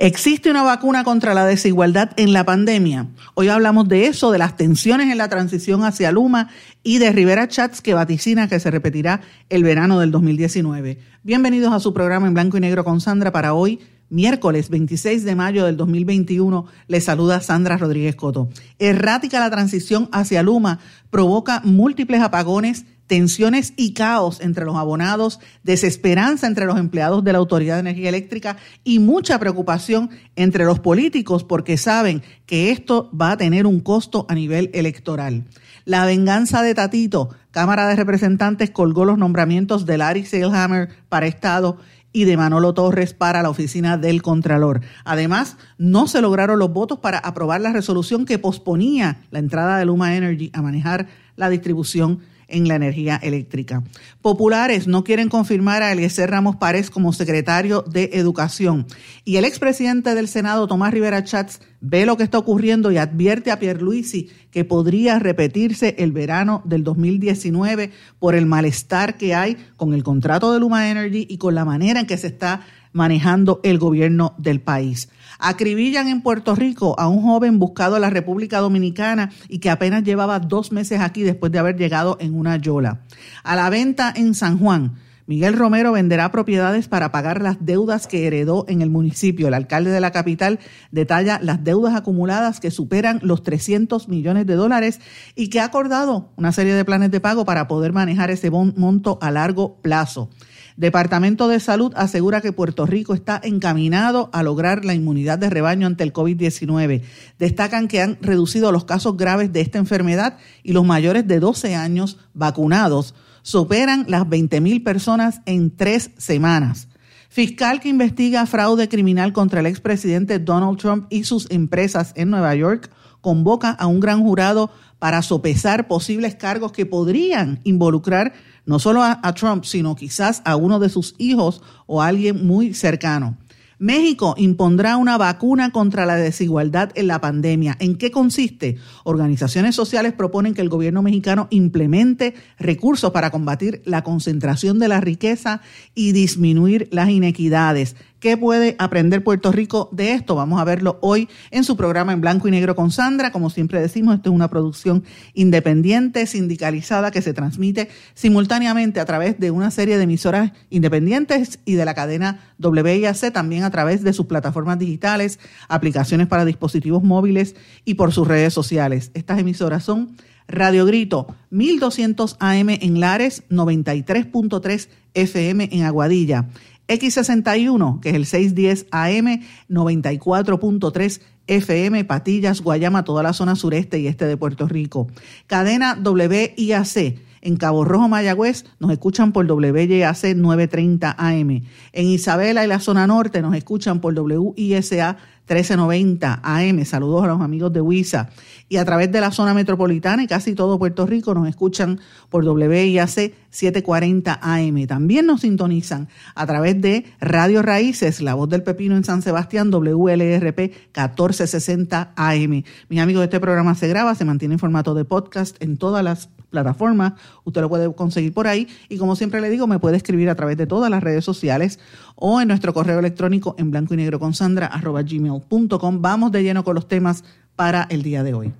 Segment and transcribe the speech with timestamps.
[0.00, 3.08] ¿Existe una vacuna contra la desigualdad en la pandemia?
[3.34, 6.50] Hoy hablamos de eso, de las tensiones en la transición hacia Luma
[6.84, 11.00] y de Rivera Chats que vaticina que se repetirá el verano del 2019.
[11.24, 15.34] Bienvenidos a su programa en blanco y negro con Sandra para hoy, miércoles 26 de
[15.34, 16.66] mayo del 2021.
[16.86, 18.50] Les saluda Sandra Rodríguez Coto.
[18.78, 20.78] Errática la transición hacia Luma
[21.10, 27.38] provoca múltiples apagones tensiones y caos entre los abonados, desesperanza entre los empleados de la
[27.38, 33.32] Autoridad de Energía Eléctrica y mucha preocupación entre los políticos porque saben que esto va
[33.32, 35.44] a tener un costo a nivel electoral.
[35.84, 41.78] La venganza de Tatito, Cámara de Representantes colgó los nombramientos de Larry Seilhammer para Estado
[42.12, 44.80] y de Manolo Torres para la oficina del Contralor.
[45.04, 49.86] Además, no se lograron los votos para aprobar la resolución que posponía la entrada de
[49.86, 53.82] Luma Energy a manejar la distribución en la energía eléctrica.
[54.22, 58.86] Populares no quieren confirmar a Eliezer Ramos Párez como secretario de Educación.
[59.24, 63.50] Y el expresidente del Senado, Tomás Rivera Chats, ve lo que está ocurriendo y advierte
[63.50, 69.94] a Pierluisi que podría repetirse el verano del 2019 por el malestar que hay con
[69.94, 72.62] el contrato de Luma Energy y con la manera en que se está
[72.92, 75.08] manejando el gobierno del país.
[75.38, 80.04] Acribillan en Puerto Rico a un joven buscado a la República Dominicana y que apenas
[80.04, 83.02] llevaba dos meses aquí después de haber llegado en una yola.
[83.44, 84.96] A la venta en San Juan.
[85.28, 89.46] Miguel Romero venderá propiedades para pagar las deudas que heredó en el municipio.
[89.46, 90.58] El alcalde de la capital
[90.90, 95.00] detalla las deudas acumuladas que superan los 300 millones de dólares
[95.36, 99.18] y que ha acordado una serie de planes de pago para poder manejar ese monto
[99.20, 100.30] a largo plazo.
[100.78, 105.88] Departamento de Salud asegura que Puerto Rico está encaminado a lograr la inmunidad de rebaño
[105.88, 107.02] ante el COVID-19.
[107.36, 111.74] Destacan que han reducido los casos graves de esta enfermedad y los mayores de 12
[111.74, 116.86] años vacunados superan las 20.000 personas en tres semanas.
[117.28, 122.54] Fiscal que investiga fraude criminal contra el expresidente Donald Trump y sus empresas en Nueva
[122.54, 122.88] York
[123.20, 128.32] convoca a un gran jurado para sopesar posibles cargos que podrían involucrar
[128.68, 132.74] no solo a, Trump, sino quizás a uno de sus hijos o a alguien muy
[132.74, 133.38] cercano.
[133.78, 137.76] México impondrá una vacuna contra la desigualdad en la pandemia.
[137.78, 138.76] ¿En qué consiste?
[139.04, 145.00] Organizaciones sociales proponen que el gobierno mexicano implemente recursos para combatir la concentración de la
[145.00, 145.62] riqueza
[145.94, 147.96] y disminuir las inequidades.
[148.20, 150.34] ¿Qué puede aprender Puerto Rico de esto?
[150.34, 153.30] Vamos a verlo hoy en su programa en blanco y negro con Sandra.
[153.30, 159.38] Como siempre decimos, esto es una producción independiente, sindicalizada, que se transmite simultáneamente a través
[159.38, 164.12] de una serie de emisoras independientes y de la cadena WIAC, también a través de
[164.12, 165.38] sus plataformas digitales,
[165.68, 167.54] aplicaciones para dispositivos móviles
[167.84, 169.12] y por sus redes sociales.
[169.14, 170.16] Estas emisoras son
[170.48, 176.48] Radio Grito 1200 AM en Lares, 93.3 FM en Aguadilla.
[176.88, 184.06] X61, que es el 610 AM, 94.3 FM, Patillas, Guayama, toda la zona sureste y
[184.06, 185.08] este de Puerto Rico.
[185.46, 187.27] Cadena WIAC.
[187.40, 191.62] En Cabo Rojo, Mayagüez, nos escuchan por WYAC 930 AM.
[191.92, 195.16] En Isabela y la zona norte nos escuchan por WISA
[195.48, 196.84] 1390 AM.
[196.84, 198.28] Saludos a los amigos de WISA.
[198.68, 202.44] Y a través de la zona metropolitana y casi todo Puerto Rico nos escuchan por
[202.44, 204.86] WIAC 740 AM.
[204.86, 209.70] También nos sintonizan a través de Radio Raíces, La Voz del Pepino en San Sebastián,
[209.70, 212.62] WLRP 1460 AM.
[212.88, 216.28] Mis amigos, este programa se graba, se mantiene en formato de podcast en todas las
[216.50, 217.14] plataformas.
[217.44, 218.68] Usted lo puede conseguir por ahí.
[218.88, 221.78] Y como siempre le digo, me puede escribir a través de todas las redes sociales
[222.14, 226.02] o en nuestro correo electrónico en blanco y negro con Sandra arroba gmail.com.
[226.02, 227.24] Vamos de lleno con los temas
[227.56, 228.52] para el día de hoy.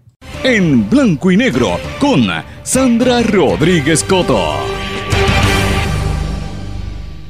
[0.44, 2.26] En blanco y negro con
[2.62, 4.77] Sandra Rodríguez Coto.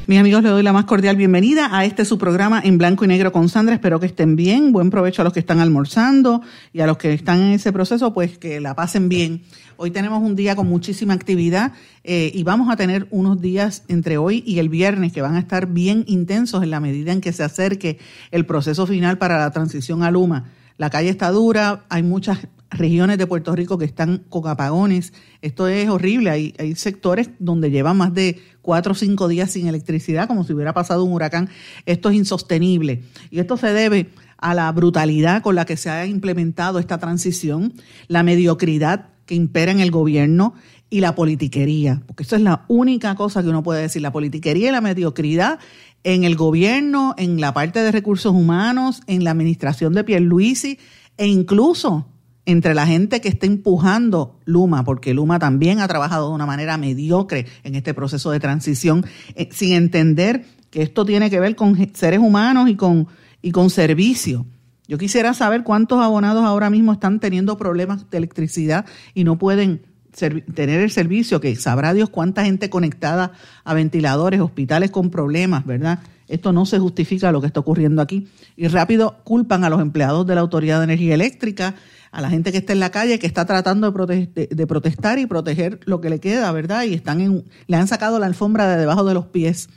[0.08, 3.08] Mis amigos, les doy la más cordial bienvenida a este su programa en blanco y
[3.08, 3.74] negro con Sandra.
[3.74, 4.72] Espero que estén bien.
[4.72, 6.40] Buen provecho a los que están almorzando
[6.72, 9.42] y a los que están en ese proceso, pues que la pasen bien.
[9.76, 11.74] Hoy tenemos un día con muchísima actividad
[12.04, 15.40] eh, y vamos a tener unos días entre hoy y el viernes que van a
[15.40, 17.98] estar bien intensos en la medida en que se acerque
[18.30, 20.52] el proceso final para la transición a Luma.
[20.78, 22.38] La calle está dura, hay muchas
[22.70, 25.12] regiones de Puerto Rico que están con apagones.
[25.42, 26.30] Esto es horrible.
[26.30, 30.74] Hay, sectores donde llevan más de cuatro o cinco días sin electricidad, como si hubiera
[30.74, 31.48] pasado un huracán.
[31.86, 33.02] Esto es insostenible.
[33.30, 37.72] Y esto se debe a la brutalidad con la que se ha implementado esta transición,
[38.06, 40.54] la mediocridad que impera en el gobierno
[40.90, 44.70] y la politiquería, porque eso es la única cosa que uno puede decir, la politiquería
[44.70, 45.58] y la mediocridad
[46.02, 50.78] en el gobierno, en la parte de recursos humanos, en la administración de Pierluisi
[51.18, 52.06] e incluso
[52.48, 56.78] entre la gente que está empujando Luma, porque Luma también ha trabajado de una manera
[56.78, 59.04] mediocre en este proceso de transición,
[59.34, 63.06] eh, sin entender que esto tiene que ver con seres humanos y con,
[63.42, 64.46] y con servicio.
[64.86, 69.82] Yo quisiera saber cuántos abonados ahora mismo están teniendo problemas de electricidad y no pueden
[70.10, 75.98] tener el servicio, que sabrá Dios cuánta gente conectada a ventiladores, hospitales con problemas, ¿verdad?
[76.28, 78.26] Esto no se justifica lo que está ocurriendo aquí.
[78.56, 81.74] Y rápido culpan a los empleados de la Autoridad de Energía Eléctrica,
[82.10, 85.80] a la gente que está en la calle, que está tratando de, protestar y proteger
[85.84, 86.84] lo que le queda, ¿verdad?
[86.84, 89.68] Y están en, le han sacado la alfombra de debajo de los pies.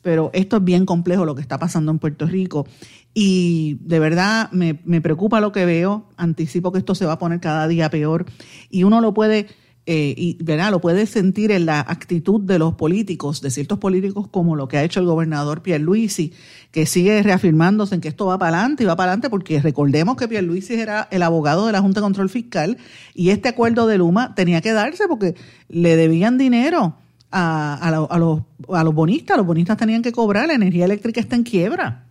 [0.00, 2.66] Pero esto es bien complejo lo que está pasando en Puerto Rico.
[3.14, 6.08] Y de verdad me, me preocupa lo que veo.
[6.16, 8.26] Anticipo que esto se va a poner cada día peor.
[8.68, 9.46] Y uno lo puede
[9.84, 10.70] eh, y ¿verdad?
[10.70, 14.76] lo puede sentir en la actitud de los políticos, de ciertos políticos como lo que
[14.76, 16.32] ha hecho el gobernador Pierluisi,
[16.70, 20.16] que sigue reafirmándose en que esto va para adelante y va para adelante porque recordemos
[20.16, 22.78] que Pierluisi era el abogado de la Junta de Control Fiscal
[23.12, 25.34] y este acuerdo de Luma tenía que darse porque
[25.68, 26.94] le debían dinero
[27.32, 31.20] a, a, a, los, a los bonistas, los bonistas tenían que cobrar, la energía eléctrica
[31.20, 32.06] está en quiebra.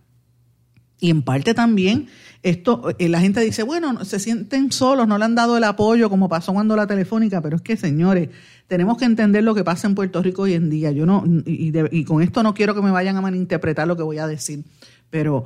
[1.02, 2.06] Y en parte también
[2.44, 6.08] esto, eh, la gente dice, bueno, se sienten solos, no le han dado el apoyo
[6.08, 8.28] como pasó cuando la telefónica, pero es que señores,
[8.68, 10.92] tenemos que entender lo que pasa en Puerto Rico hoy en día.
[10.92, 14.04] Yo no, y, y con esto no quiero que me vayan a malinterpretar lo que
[14.04, 14.62] voy a decir,
[15.10, 15.42] pero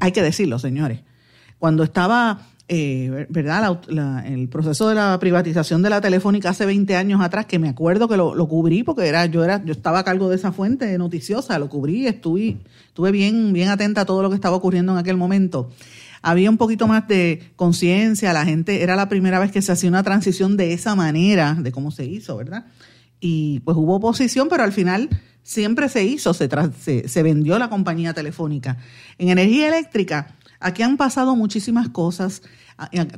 [0.00, 1.00] hay que decirlo, señores.
[1.58, 3.78] Cuando estaba eh, ¿verdad?
[4.24, 8.08] el proceso de la privatización de la telefónica hace 20 años atrás, que me acuerdo
[8.08, 11.58] que lo, cubrí porque era, yo era, yo estaba a cargo de esa fuente noticiosa,
[11.58, 12.56] lo cubrí, estuve,
[12.86, 15.70] estuve bien, bien atenta a todo lo que estaba ocurriendo en aquel momento.
[16.22, 19.90] Había un poquito más de conciencia, la gente, era la primera vez que se hacía
[19.90, 22.64] una transición de esa manera, de cómo se hizo, ¿verdad?
[23.20, 25.10] Y pues hubo oposición, pero al final
[25.42, 26.48] siempre se hizo, se,
[26.80, 28.78] se, se vendió la compañía telefónica.
[29.18, 30.34] En energía eléctrica,
[30.64, 32.40] Aquí han pasado muchísimas cosas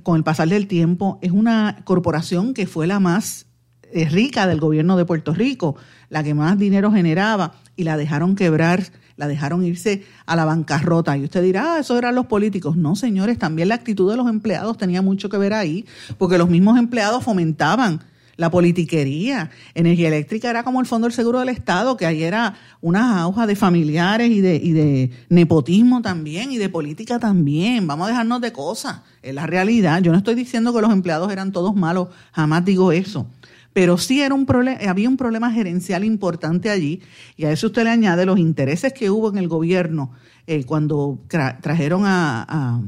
[0.02, 1.20] con el pasar del tiempo.
[1.22, 3.46] Es una corporación que fue la más
[3.92, 5.76] eh, rica del gobierno de Puerto Rico,
[6.08, 8.82] la que más dinero generaba y la dejaron quebrar,
[9.14, 11.16] la dejaron irse a la bancarrota.
[11.16, 12.76] Y usted dirá, ah, eso eran los políticos.
[12.76, 15.86] No, señores, también la actitud de los empleados tenía mucho que ver ahí,
[16.18, 18.00] porque los mismos empleados fomentaban
[18.36, 19.50] la politiquería.
[19.74, 23.46] Energía eléctrica era como el Fondo del Seguro del Estado, que ahí era una hoja
[23.46, 27.86] de familiares y de, y de nepotismo también y de política también.
[27.86, 29.00] Vamos a dejarnos de cosas.
[29.22, 30.02] Es la realidad.
[30.02, 33.26] Yo no estoy diciendo que los empleados eran todos malos, jamás digo eso.
[33.72, 34.46] Pero sí era un
[34.88, 37.02] había un problema gerencial importante allí,
[37.36, 40.12] y a eso usted le añade los intereses que hubo en el gobierno
[40.46, 42.80] eh, cuando trajeron a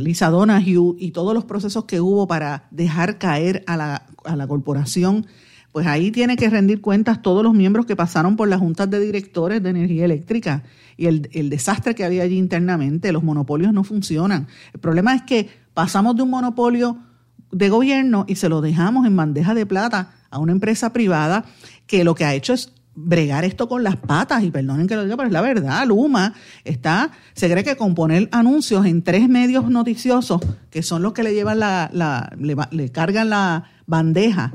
[0.00, 4.46] Lisa Donahue y todos los procesos que hubo para dejar caer a la, a la
[4.46, 5.26] corporación,
[5.72, 9.00] pues ahí tiene que rendir cuentas todos los miembros que pasaron por las juntas de
[9.00, 10.62] directores de energía eléctrica
[10.96, 13.12] y el, el desastre que había allí internamente.
[13.12, 14.48] Los monopolios no funcionan.
[14.72, 16.98] El problema es que pasamos de un monopolio
[17.50, 21.44] de gobierno y se lo dejamos en bandeja de plata a una empresa privada
[21.86, 25.04] que lo que ha hecho es bregar esto con las patas, y perdonen que lo
[25.04, 29.28] diga, pero es la verdad, Luma está, se cree que con poner anuncios en tres
[29.28, 30.40] medios noticiosos,
[30.70, 34.52] que son los que le llevan la, la le, cargan la bandeja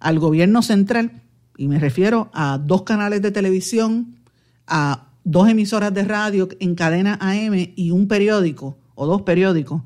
[0.00, 1.22] al gobierno central,
[1.56, 4.16] y me refiero a dos canales de televisión,
[4.66, 9.82] a dos emisoras de radio en cadena AM y un periódico, o dos periódicos,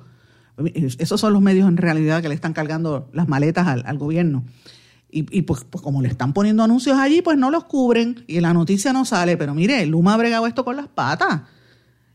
[0.74, 4.44] esos son los medios en realidad que le están cargando las maletas al, al gobierno.
[5.10, 8.52] Y, pues, pues, como le están poniendo anuncios allí, pues no los cubren y la
[8.52, 9.38] noticia no sale.
[9.38, 11.42] Pero mire, Luma ha bregado esto con las patas.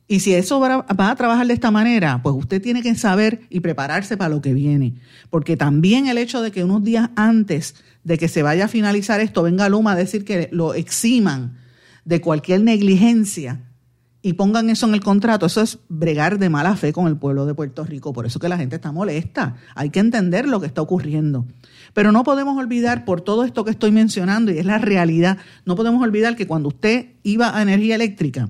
[0.07, 3.61] Y si eso va a trabajar de esta manera, pues usted tiene que saber y
[3.61, 4.95] prepararse para lo que viene.
[5.31, 9.21] Porque también el hecho de que unos días antes de que se vaya a finalizar
[9.21, 11.57] esto, venga Luma a decir que lo eximan
[12.05, 13.61] de cualquier negligencia
[14.21, 17.45] y pongan eso en el contrato, eso es bregar de mala fe con el pueblo
[17.45, 18.13] de Puerto Rico.
[18.13, 19.55] Por eso que la gente está molesta.
[19.75, 21.45] Hay que entender lo que está ocurriendo.
[21.93, 25.75] Pero no podemos olvidar, por todo esto que estoy mencionando, y es la realidad, no
[25.75, 28.49] podemos olvidar que cuando usted iba a energía eléctrica,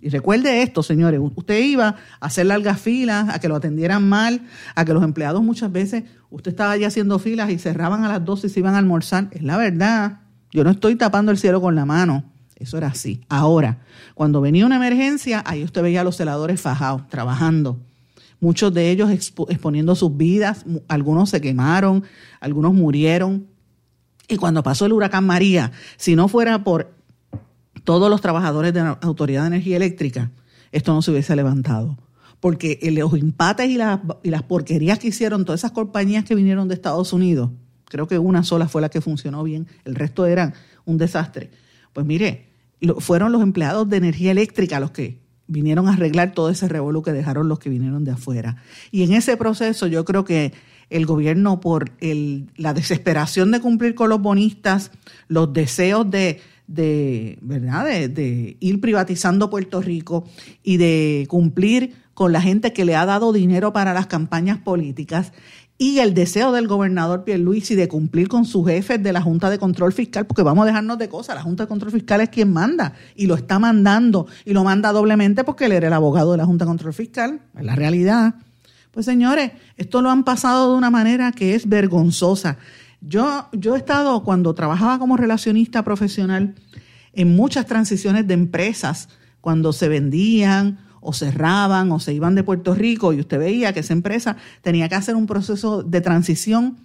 [0.00, 1.88] y recuerde esto, señores, usted iba
[2.20, 4.42] a hacer largas filas, a que lo atendieran mal,
[4.74, 8.24] a que los empleados muchas veces, usted estaba ya haciendo filas y cerraban a las
[8.24, 9.28] 12 y se iban a almorzar.
[9.32, 10.20] Es la verdad.
[10.52, 12.24] Yo no estoy tapando el cielo con la mano.
[12.54, 13.22] Eso era así.
[13.28, 13.78] Ahora,
[14.14, 17.80] cuando venía una emergencia, ahí usted veía a los celadores fajados, trabajando
[18.40, 22.04] muchos de ellos exponiendo sus vidas, algunos se quemaron,
[22.40, 23.46] algunos murieron.
[24.28, 26.92] Y cuando pasó el huracán María, si no fuera por
[27.84, 30.30] todos los trabajadores de la Autoridad de Energía Eléctrica,
[30.72, 31.96] esto no se hubiese levantado.
[32.40, 36.68] Porque los empates y las, y las porquerías que hicieron todas esas compañías que vinieron
[36.68, 37.50] de Estados Unidos,
[37.86, 40.54] creo que una sola fue la que funcionó bien, el resto eran
[40.84, 41.50] un desastre.
[41.92, 42.48] Pues mire,
[42.98, 47.12] fueron los empleados de energía eléctrica los que vinieron a arreglar todo ese revuelo que
[47.12, 48.62] dejaron los que vinieron de afuera.
[48.92, 50.52] Y en ese proceso yo creo que
[50.90, 54.90] el gobierno, por la desesperación de cumplir con los bonistas,
[55.26, 57.84] los deseos de, de ¿verdad?
[58.08, 60.24] De, ir privatizando Puerto Rico
[60.62, 65.32] y de cumplir con la gente que le ha dado dinero para las campañas políticas
[65.80, 69.58] y el deseo del gobernador Pierluisi de cumplir con sus jefes de la Junta de
[69.58, 72.52] Control Fiscal, porque vamos a dejarnos de cosas, la Junta de Control Fiscal es quien
[72.52, 76.38] manda y lo está mandando y lo manda doblemente porque él era el abogado de
[76.38, 78.34] la Junta de Control Fiscal, es la realidad.
[78.90, 82.58] Pues señores, esto lo han pasado de una manera que es vergonzosa.
[83.00, 86.56] Yo, yo he estado, cuando trabajaba como relacionista profesional,
[87.12, 89.08] en muchas transiciones de empresas,
[89.40, 93.80] cuando se vendían o cerraban o se iban de Puerto Rico y usted veía que
[93.80, 96.76] esa empresa tenía que hacer un proceso de transición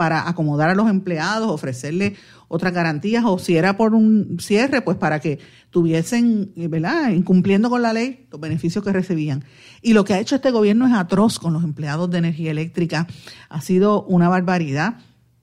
[0.00, 2.16] para acomodar a los empleados, ofrecerle
[2.48, 5.38] otras garantías o si era por un cierre, pues para que
[5.68, 9.44] tuviesen, ¿verdad?, incumpliendo con la ley los beneficios que recibían.
[9.82, 13.06] Y lo que ha hecho este gobierno es atroz con los empleados de energía eléctrica.
[13.50, 14.96] Ha sido una barbaridad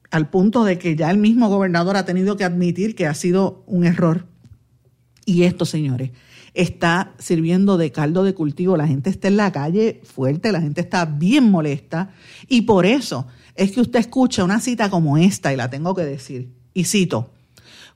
[0.09, 3.63] al punto de que ya el mismo gobernador ha tenido que admitir que ha sido
[3.67, 4.25] un error.
[5.24, 6.12] Y esto, señores,
[6.57, 8.77] está sirviendo de caldo de cultivo.
[8.77, 12.09] La gente está en la calle fuerte, la gente está bien molesta.
[12.47, 16.03] Y por eso es que usted escucha una cita como esta, y la tengo que
[16.03, 17.31] decir, y cito,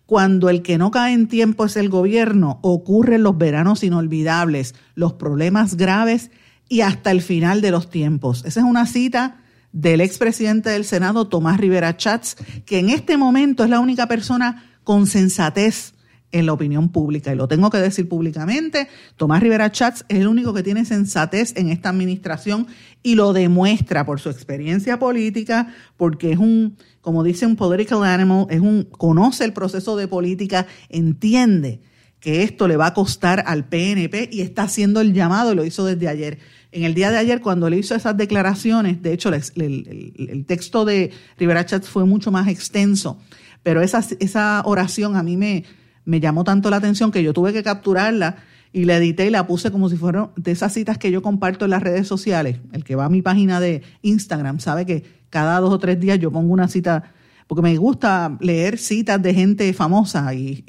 [0.06, 5.14] cuando el que no cae en tiempo es el gobierno, ocurren los veranos inolvidables, los
[5.14, 6.30] problemas graves
[6.70, 8.44] y hasta el final de los tiempos.
[8.46, 9.42] Esa es una cita
[9.72, 14.72] del expresidente del Senado, Tomás Rivera Chats, que en este momento es la única persona
[14.84, 15.94] con sensatez
[16.32, 17.34] en la opinión pública.
[17.34, 21.54] Y lo tengo que decir públicamente, Tomás Rivera Chats es el único que tiene sensatez
[21.56, 22.68] en esta administración
[23.04, 28.48] y lo demuestra por su experiencia política, porque es un, como dice un political animal,
[28.50, 31.82] es un, conoce el proceso de política, entiende
[32.20, 35.86] que esto le va a costar al PNP y está haciendo el llamado, lo hizo
[35.86, 36.38] desde ayer.
[36.72, 41.12] En el día de ayer, cuando le hizo esas declaraciones, de hecho, el, texto de
[41.38, 43.20] Rivera Chats fue mucho más extenso,
[43.64, 45.66] pero esa, esa oración a mí me,
[46.06, 48.38] me llamó tanto la atención que yo tuve que capturarla
[48.74, 51.66] y la edité y la puse como si fueran de esas citas que yo comparto
[51.66, 52.58] en las redes sociales.
[52.72, 56.20] El que va a mi página de Instagram sabe que cada dos o tres días
[56.20, 57.12] yo pongo una cita
[57.52, 60.64] porque me gusta leer citas de gente famosa y,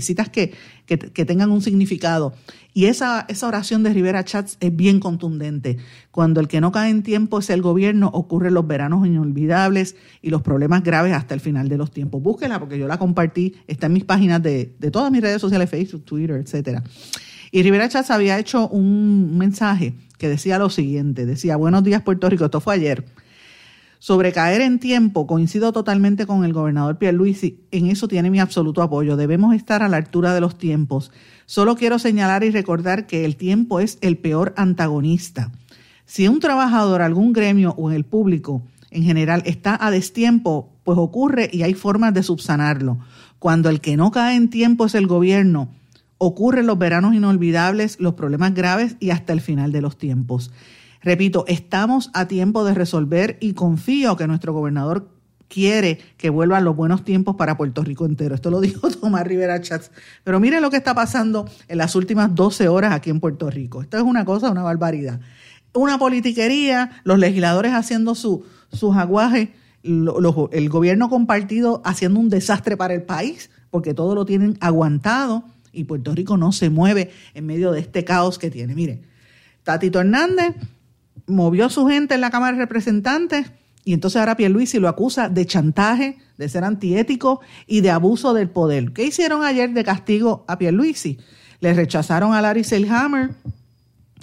[0.00, 0.54] citas que,
[1.26, 2.34] tengan un significado.
[2.72, 5.78] Y esa, oración de Rivera Chats es bien contundente.
[6.12, 10.30] Cuando el que no cae en tiempo es el gobierno, ocurren los veranos inolvidables y
[10.30, 12.22] los problemas graves hasta el final de los tiempos.
[12.22, 15.68] Búsquela porque yo la compartí, está en mis páginas de, de todas mis redes sociales,
[15.68, 16.84] Facebook, Twitter, etcétera.
[17.50, 22.30] Y Rivera Chats había hecho un mensaje que decía lo siguiente, decía, buenos días Puerto
[22.30, 23.04] Rico, esto fue ayer.
[24.02, 28.80] Sobre caer en tiempo, coincido totalmente con el gobernador Pierluisi, en eso tiene mi absoluto
[28.80, 29.14] apoyo.
[29.18, 31.12] Debemos estar a la altura de los tiempos.
[31.44, 35.52] Solo quiero señalar y recordar que el tiempo es el peor antagonista.
[36.06, 40.96] Si un trabajador, algún gremio o en el público en general está a destiempo, pues
[40.96, 43.00] ocurre y hay formas de subsanarlo.
[43.38, 45.68] Cuando el que no cae en tiempo es el gobierno,
[46.16, 50.50] ocurren los veranos inolvidables, los problemas graves y hasta el final de los tiempos.
[51.02, 55.08] Repito, estamos a tiempo de resolver y confío que nuestro gobernador
[55.48, 58.34] quiere que vuelvan los buenos tiempos para Puerto Rico entero.
[58.34, 59.90] Esto lo dijo Tomás Rivera Chats.
[60.24, 63.82] Pero miren lo que está pasando en las últimas 12 horas aquí en Puerto Rico.
[63.82, 65.20] Esto es una cosa, una barbaridad.
[65.72, 69.50] Una politiquería, los legisladores haciendo su, sus aguajes,
[69.82, 75.84] el gobierno compartido haciendo un desastre para el país, porque todo lo tienen aguantado y
[75.84, 78.74] Puerto Rico no se mueve en medio de este caos que tiene.
[78.74, 79.02] Mire,
[79.62, 80.56] Tatito Hernández
[81.30, 83.50] movió a su gente en la Cámara de Representantes
[83.84, 88.50] y entonces ahora Pierluisi lo acusa de chantaje, de ser antiético y de abuso del
[88.50, 88.92] poder.
[88.92, 91.18] ¿Qué hicieron ayer de castigo a Pierluisi?
[91.60, 93.30] Le rechazaron a Larry Selhammer,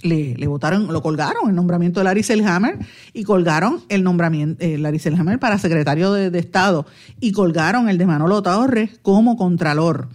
[0.04, 2.78] le, le votaron, lo colgaron el nombramiento de Larry Selhammer
[3.14, 5.00] y colgaron el nombramiento de eh, Larry
[5.40, 6.86] para secretario de, de, Estado
[7.20, 10.10] y colgaron el de Manolo Torres como contralor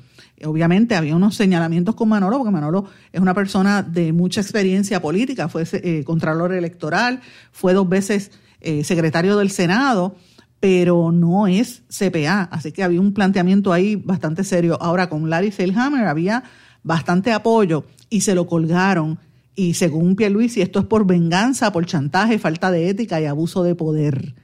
[0.45, 5.49] obviamente había unos señalamientos con Manolo, porque Manolo es una persona de mucha experiencia política,
[5.49, 7.21] fue eh, contralor electoral,
[7.53, 8.31] fue dos veces
[8.61, 10.17] eh, secretario del Senado,
[10.61, 14.79] pero no es CPA, así que había un planteamiento ahí bastante serio.
[14.81, 16.45] Ahora con Larry Selhammer había
[16.85, 19.19] bastante apoyo y se lo colgaron
[19.55, 23.75] Y según Pierluisi, esto es por venganza, por chantaje, falta de ética y abuso de
[23.75, 24.35] poder.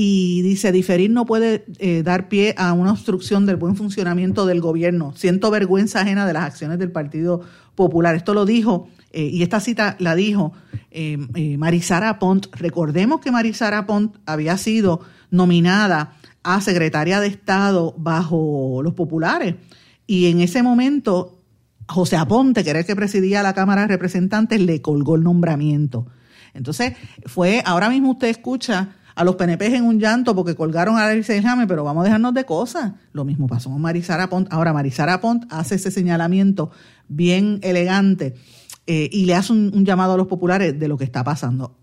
[0.00, 4.60] Y dice, diferir no puede eh, dar pie a una obstrucción del buen funcionamiento del
[4.60, 5.12] gobierno.
[5.16, 7.40] Siento vergüenza ajena de las acciones del Partido
[7.74, 8.14] Popular.
[8.14, 10.52] Esto lo dijo, eh, y esta cita la dijo
[10.92, 11.18] eh,
[11.58, 12.46] Marisara Pont.
[12.52, 15.00] Recordemos que Marisara Pont había sido
[15.32, 16.12] nominada
[16.44, 19.56] a secretaria de Estado bajo los populares.
[20.06, 21.40] Y en ese momento
[21.88, 26.06] José Aponte, que era el que presidía la Cámara de Representantes, le colgó el nombramiento.
[26.54, 26.92] Entonces,
[27.26, 31.24] fue, ahora mismo usted escucha a los PNP en un llanto porque colgaron a Larry
[31.24, 32.92] Selhammer, pero vamos a dejarnos de cosas.
[33.12, 34.46] Lo mismo pasó con Marisara Pont.
[34.52, 36.70] Ahora, Marisara Pont hace ese señalamiento
[37.08, 38.36] bien elegante
[38.86, 41.76] eh, y le hace un, llamado a los populares de lo que está pasando.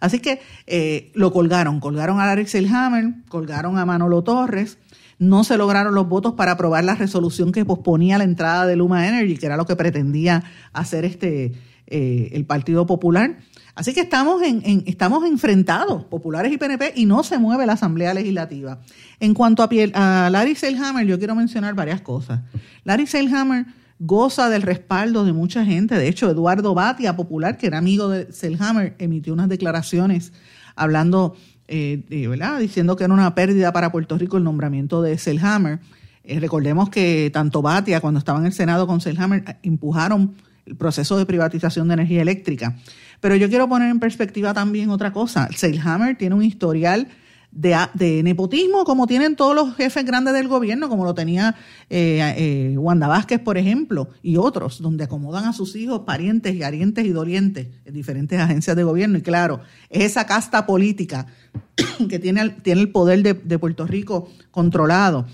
[0.00, 4.78] Así que eh, lo colgaron, colgaron a Larry Selhammer, colgaron a Manolo Torres,
[5.18, 9.06] no se lograron los votos para aprobar la resolución que posponía la entrada de Luma
[9.06, 10.42] Energy, que era lo que pretendía
[10.72, 11.52] hacer este
[11.86, 13.36] eh, el Partido Popular.
[13.78, 18.12] Así que estamos, en, estamos enfrentados, populares y PNP, y no se mueve la Asamblea
[18.12, 18.80] Legislativa.
[19.20, 22.40] En cuanto a, Larry Selhammer, yo quiero mencionar varias cosas.
[22.82, 23.66] Larry Selhammer
[24.00, 25.94] goza del respaldo de mucha gente.
[25.94, 30.32] De hecho, Eduardo Batia, popular, que era amigo de Selhammer, emitió unas declaraciones
[30.74, 31.36] hablando
[31.68, 32.58] eh, ¿verdad?
[32.58, 35.78] diciendo que era una pérdida para Puerto Rico el nombramiento de Selhammer.
[36.24, 40.34] Eh, recordemos que tanto Batia, cuando estaba en el Senado con Selhammer, empujaron
[40.66, 42.76] el proceso de privatización de energía eléctrica.
[43.20, 45.48] Pero yo quiero poner en perspectiva también otra cosa.
[45.54, 47.08] Selhammer tiene un historial
[47.50, 51.54] de, nepotismo como tienen todos los jefes grandes del gobierno, como lo tenía
[51.88, 56.62] eh, eh, Wanda Vázquez, por ejemplo, y otros, donde acomodan a sus hijos, parientes y
[56.62, 59.18] y dolientes en diferentes agencias de gobierno.
[59.18, 59.60] Y claro,
[59.90, 61.26] es esa casta política
[62.08, 65.26] que tiene, el poder de, de Puerto Rico controlado.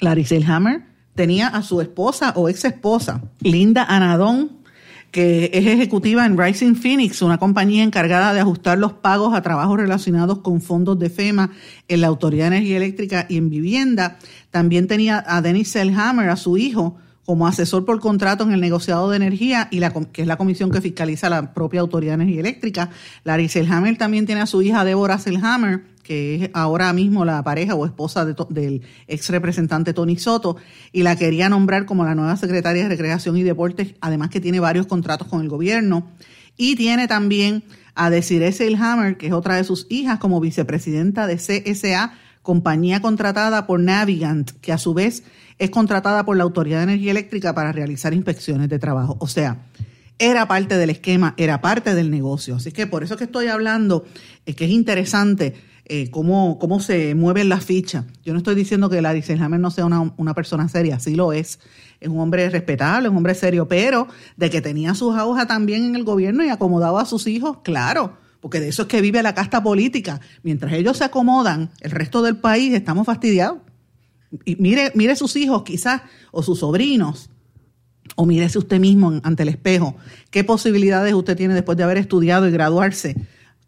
[0.00, 0.82] Larry Hammer
[1.14, 4.59] tenía a su esposa o ex esposa, Linda Anadón,
[5.10, 9.76] que es ejecutiva en Rising Phoenix, una compañía encargada de ajustar los pagos a trabajos
[9.76, 11.50] relacionados con fondos de FEMA
[11.88, 14.18] en la Autoridad de Energía Eléctrica y en Vivienda.
[14.50, 19.10] También tenía a Dennis Selhammer, a su hijo, como asesor por contrato en el negociado
[19.10, 22.40] de energía, y la, que es la comisión que fiscaliza la propia Autoridad de Energía
[22.40, 22.90] Eléctrica.
[23.24, 27.76] Larry Selhammer también tiene a su hija Deborah Selhammer, que es ahora mismo la pareja
[27.76, 30.56] o esposa del ex representante Tony Soto,
[30.90, 34.58] y la quería nombrar como la nueva secretaria de Recreación y Deportes, además que tiene
[34.58, 36.08] varios contratos con el gobierno.
[36.56, 37.62] Y tiene también
[37.94, 43.68] a Desiree Selhammer, que es otra de sus hijas, como vicepresidenta de CSA, compañía contratada
[43.68, 45.22] por Navigant, que a su vez
[45.60, 49.16] es contratada por la Autoridad de Energía Eléctrica para realizar inspecciones de trabajo.
[49.20, 49.58] O sea,
[50.18, 52.56] era parte del esquema, era parte del negocio.
[52.56, 54.04] Así que por eso que estoy hablando,
[54.44, 58.04] es que es interesante eh, cómo, cómo se mueven las fichas.
[58.24, 61.58] Yo no estoy diciendo que Larry Selhammer no sea una, persona seria, sí lo es.
[61.98, 65.96] Es un hombre respetable, un hombre serio, pero de que tenía sus agujas también en
[65.96, 69.34] el gobierno y acomodaba a sus hijos, claro, porque de eso es que vive la
[69.34, 70.20] casta política.
[70.44, 73.58] Mientras ellos se acomodan, el resto del país estamos fastidiados.
[74.44, 77.30] Y mire, mire sus hijos quizás, o sus sobrinos,
[78.14, 79.96] o mírese usted mismo ante el espejo.
[80.30, 83.16] ¿Qué posibilidades usted tiene después de haber estudiado y graduarse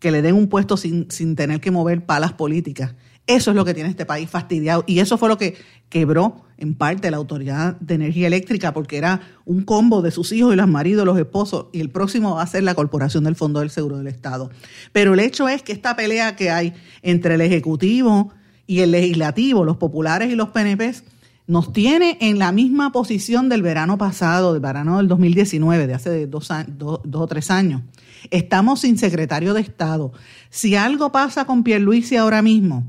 [0.02, 2.96] que le den un puesto sin, sin tener que mover palas políticas.
[3.28, 4.82] Eso es lo que tiene este país fastidiado.
[4.88, 5.54] Y eso fue lo que
[5.88, 10.52] quebró en parte la Autoridad de Energía Eléctrica, porque era un combo de sus hijos
[10.52, 13.60] y los maridos, los esposos, y el próximo va a ser la Corporación del Fondo
[13.60, 14.50] del Seguro del Estado.
[14.90, 18.32] Pero el hecho es que esta pelea que hay entre el Ejecutivo
[18.66, 21.04] y el Legislativo, los populares y los PNPs,
[21.46, 26.26] nos tiene en la misma posición del verano pasado, del verano del 2019, de hace
[26.26, 27.82] dos, dos o tres años.
[28.30, 30.12] Estamos sin secretario de Estado.
[30.50, 32.84] Si algo pasa con Pierluisi ahora mismo,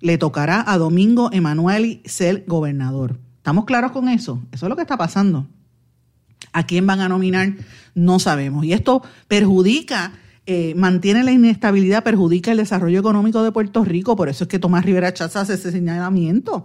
[0.00, 3.18] le tocará a Domingo Emanueli ser gobernador.
[3.36, 4.42] ¿Estamos claros con eso?
[4.52, 5.46] Eso es lo que está pasando.
[6.52, 7.54] ¿A quién van a nominar?
[7.94, 8.64] No sabemos.
[8.64, 10.12] Y esto perjudica,
[10.46, 14.16] eh, mantiene la inestabilidad, perjudica el desarrollo económico de Puerto Rico.
[14.16, 16.64] Por eso es que Tomás Rivera Chávez hace ese señalamiento.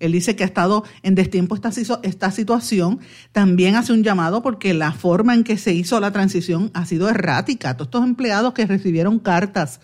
[0.00, 1.70] Él dice que ha estado en destiempo esta,
[2.02, 3.00] esta situación.
[3.32, 7.08] También hace un llamado porque la forma en que se hizo la transición ha sido
[7.08, 7.76] errática.
[7.76, 9.80] Todos estos empleados que recibieron cartas,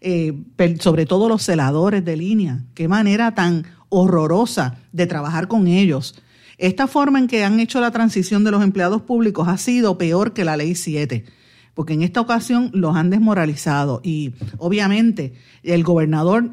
[0.00, 0.34] eh,
[0.80, 6.20] sobre todo los celadores de línea, qué manera tan horrorosa de trabajar con ellos.
[6.58, 10.34] Esta forma en que han hecho la transición de los empleados públicos ha sido peor
[10.34, 11.24] que la ley 7
[11.74, 16.50] porque en esta ocasión los han desmoralizado y obviamente el gobernador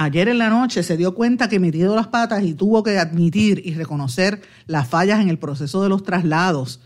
[0.00, 3.60] ayer en la noche se dio cuenta que metido las patas y tuvo que admitir
[3.62, 6.80] y reconocer las fallas en el proceso de los traslados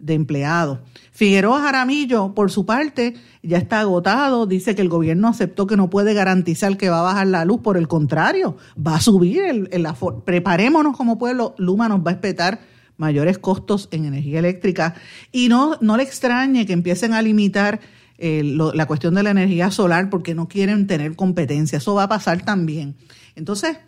[0.00, 0.80] de empleados.
[1.12, 5.88] Figueroa Jaramillo, por su parte, ya está agotado, dice que el gobierno aceptó que no
[5.88, 9.88] puede garantizar que va a bajar la luz, por el contrario, va a subir el,
[10.24, 12.58] Preparémonos como pueblo, Luma nos va a espetar
[12.96, 14.94] mayores costos en energía eléctrica.
[15.30, 17.78] Y no, no le extrañe que empiecen a limitar
[18.18, 21.78] eh, la cuestión de la energía solar porque no quieren tener competencia.
[21.78, 22.96] Eso va a pasar también.
[23.34, 23.78] Entonces,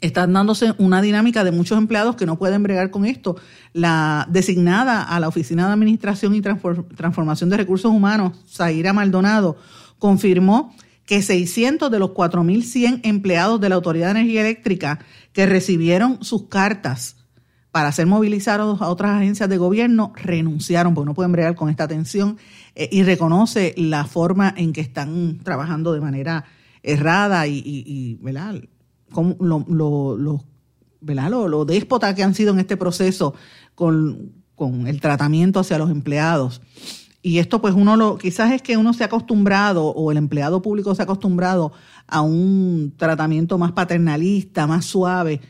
[0.00, 3.36] están dándose una dinámica de muchos empleados que no pueden bregar con esto.
[3.72, 9.56] La designada a la Oficina de Administración y Transformación de Recursos Humanos, Zaira Maldonado,
[9.98, 10.74] confirmó
[11.06, 14.98] que 600 de los 4.100 empleados de la Autoridad de Energía Eléctrica
[15.32, 17.16] que recibieron sus cartas
[17.72, 21.88] para ser movilizados a otras agencias de gobierno renunciaron porque no pueden bregar con esta
[21.88, 22.36] tensión
[22.74, 26.44] eh, y reconoce la forma en que están trabajando de manera
[26.82, 28.56] errada y, y, ¿verdad?
[29.40, 30.44] lo, lo, lo,
[31.00, 31.30] ¿verdad?
[31.30, 33.34] Lo, déspota que han sido en este proceso
[33.74, 36.60] con, con el tratamiento hacia los empleados.
[37.22, 40.60] Y esto pues uno lo, quizás es que uno se ha acostumbrado o el empleado
[40.60, 41.72] público se ha acostumbrado
[42.06, 45.40] a un tratamiento más paternalista, más suave.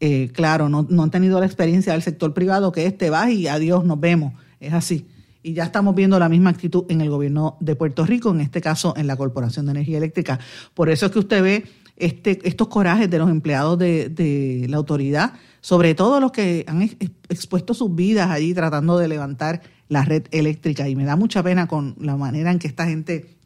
[0.00, 3.84] Eh, claro, no, han tenido la experiencia del sector privado que este va y adiós,
[3.84, 4.34] nos vemos.
[4.60, 5.06] Es así.
[5.42, 8.60] Y ya estamos viendo la misma actitud en el gobierno de Puerto Rico, en este
[8.60, 10.40] caso en la Corporación de Energía Eléctrica.
[10.74, 11.64] Por eso es que usted ve
[11.96, 16.82] este, estos corajes de los empleados de, de la autoridad, sobre todo los que han
[16.82, 20.88] expuesto sus vidas allí tratando de levantar la red eléctrica.
[20.88, 23.36] Y me da mucha pena con la manera en que esta gente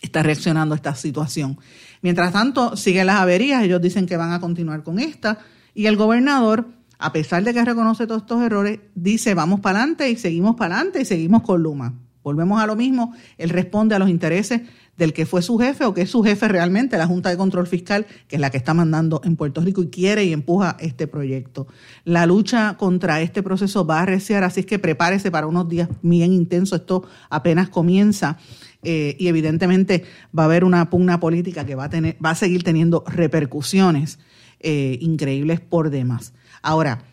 [0.00, 1.58] está reaccionando a esta situación.
[2.02, 5.38] Mientras tanto, siguen las averías, ellos dicen que van a continuar con esta,
[5.74, 10.10] y el gobernador, a pesar de que reconoce todos estos errores, dice vamos para adelante
[10.10, 11.94] y seguimos para adelante y seguimos con Luma.
[12.22, 14.62] Volvemos a lo mismo, él responde a los intereses
[14.96, 17.66] del que fue su jefe o que es su jefe realmente, la Junta de Control
[17.66, 21.08] Fiscal, que es la que está mandando en Puerto Rico y quiere y empuja este
[21.08, 21.66] proyecto.
[22.04, 25.88] La lucha contra este proceso va a arreciar, así es que prepárese para unos días
[26.02, 26.80] bien intensos.
[26.80, 28.38] Esto apenas comienza.
[28.84, 30.04] Eh, y evidentemente
[30.36, 34.18] va a haber una pugna política que va a tener, va a seguir teniendo repercusiones
[34.62, 36.32] eh, increíbles por demás.
[36.62, 37.04] Ahora,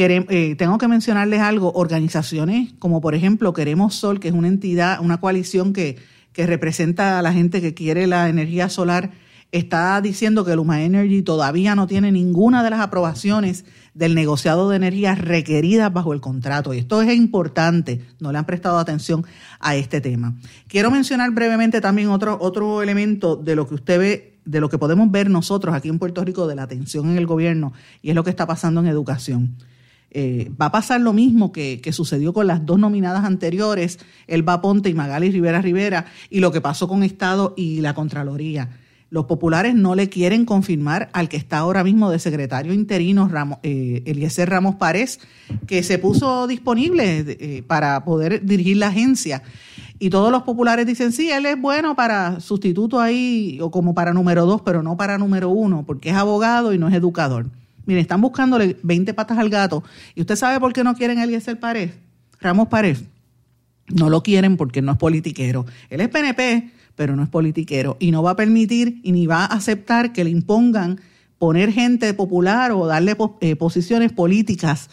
[0.00, 5.00] eh, tengo que mencionarles algo, organizaciones como por ejemplo Queremos Sol, que es una entidad,
[5.00, 5.96] una coalición que,
[6.32, 9.10] que representa a la gente que quiere la energía solar,
[9.50, 14.76] está diciendo que Luma Energy todavía no tiene ninguna de las aprobaciones del negociado de
[14.76, 16.74] energía requeridas bajo el contrato.
[16.74, 19.26] Y esto es importante, no le han prestado atención
[19.58, 20.36] a este tema.
[20.68, 24.78] Quiero mencionar brevemente también otro, otro elemento de lo que usted ve, de lo que
[24.78, 28.14] podemos ver nosotros aquí en Puerto Rico de la atención en el gobierno, y es
[28.14, 29.56] lo que está pasando en educación.
[30.10, 34.88] Eh, va a pasar lo mismo que, sucedió con las dos nominadas anteriores, Elba Ponte
[34.88, 38.70] y Magali Rivera Rivera, y lo que pasó con Estado y la Contraloría.
[39.10, 43.58] Los populares no le quieren confirmar al que está ahora mismo de secretario interino, Ramos,
[43.62, 45.20] eh, Eliezer Ramos Párez,
[45.66, 49.42] que se puso disponible eh, para poder dirigir la agencia.
[49.98, 54.12] Y todos los populares dicen, sí, él es bueno para sustituto ahí o como para
[54.12, 57.46] número dos, pero no para número uno, porque es abogado y no es educador.
[57.84, 59.82] Miren, están buscándole 20 patas al gato.
[60.14, 61.94] ¿Y usted sabe por qué no quieren a Eliezer Párez?
[62.40, 63.02] Ramos Párez.
[63.88, 65.64] No lo quieren porque no es politiquero.
[65.88, 67.96] Él es PNP, pero no es politiquero.
[67.98, 71.00] Y no va a permitir y ni va a aceptar que le impongan
[71.38, 74.90] poner gente popular o darle eh, posiciones políticas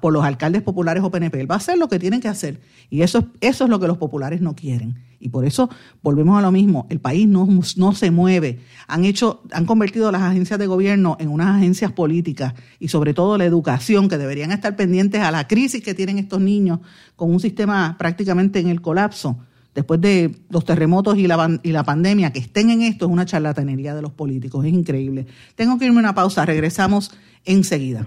[0.00, 1.40] por los alcaldes populares o PNP.
[1.40, 2.60] Él va a hacer lo que tienen que hacer.
[2.88, 4.96] Y eso, eso es lo que los populares no quieren.
[5.18, 5.70] Y por eso
[6.02, 6.86] volvemos a lo mismo.
[6.90, 8.60] El país no, no se mueve.
[8.86, 13.38] Han hecho, han convertido las agencias de gobierno en unas agencias políticas y sobre todo
[13.38, 16.80] la educación, que deberían estar pendientes a la crisis que tienen estos niños
[17.16, 19.38] con un sistema prácticamente en el colapso.
[19.74, 23.24] Después de los terremotos y la, y la pandemia, que estén en esto es una
[23.24, 24.64] charlatanería de los políticos.
[24.64, 25.26] Es increíble.
[25.54, 26.44] Tengo que irme a una pausa.
[26.44, 27.10] Regresamos
[27.44, 28.06] enseguida.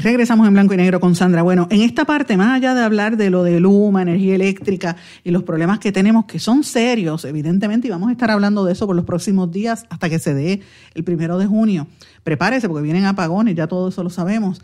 [0.00, 1.42] Regresamos en blanco y negro con Sandra.
[1.42, 5.32] Bueno, en esta parte, más allá de hablar de lo de Luma, energía eléctrica y
[5.32, 8.86] los problemas que tenemos, que son serios, evidentemente, y vamos a estar hablando de eso
[8.86, 10.60] por los próximos días hasta que se dé
[10.94, 11.88] el primero de junio.
[12.22, 14.62] Prepárese porque vienen apagones, ya todo eso lo sabemos.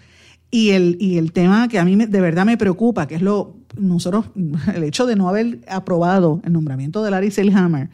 [0.53, 3.57] Y el, y el tema que a mí de verdad me preocupa, que es lo,
[3.77, 4.27] nosotros,
[4.73, 7.91] el hecho de no haber aprobado el nombramiento de Larry Selhammer,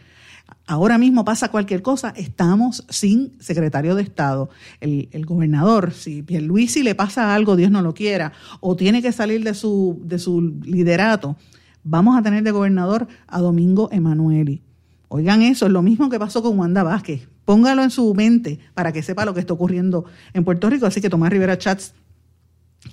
[0.67, 4.51] ahora mismo pasa cualquier cosa, estamos sin secretario de Estado.
[4.81, 9.45] El, gobernador, si Pierluisi le pasa algo, Dios no lo quiera, o tiene que salir
[9.45, 11.37] de su, de su liderato,
[11.83, 14.63] vamos a tener de gobernador a Domingo Emanueli.
[15.09, 17.29] Oigan eso, es lo mismo que pasó con Wanda Vázquez.
[17.45, 20.87] Póngalo en su mente para que sepa lo que está ocurriendo en Puerto Rico.
[20.87, 21.95] Así que Tomás Rivera Chats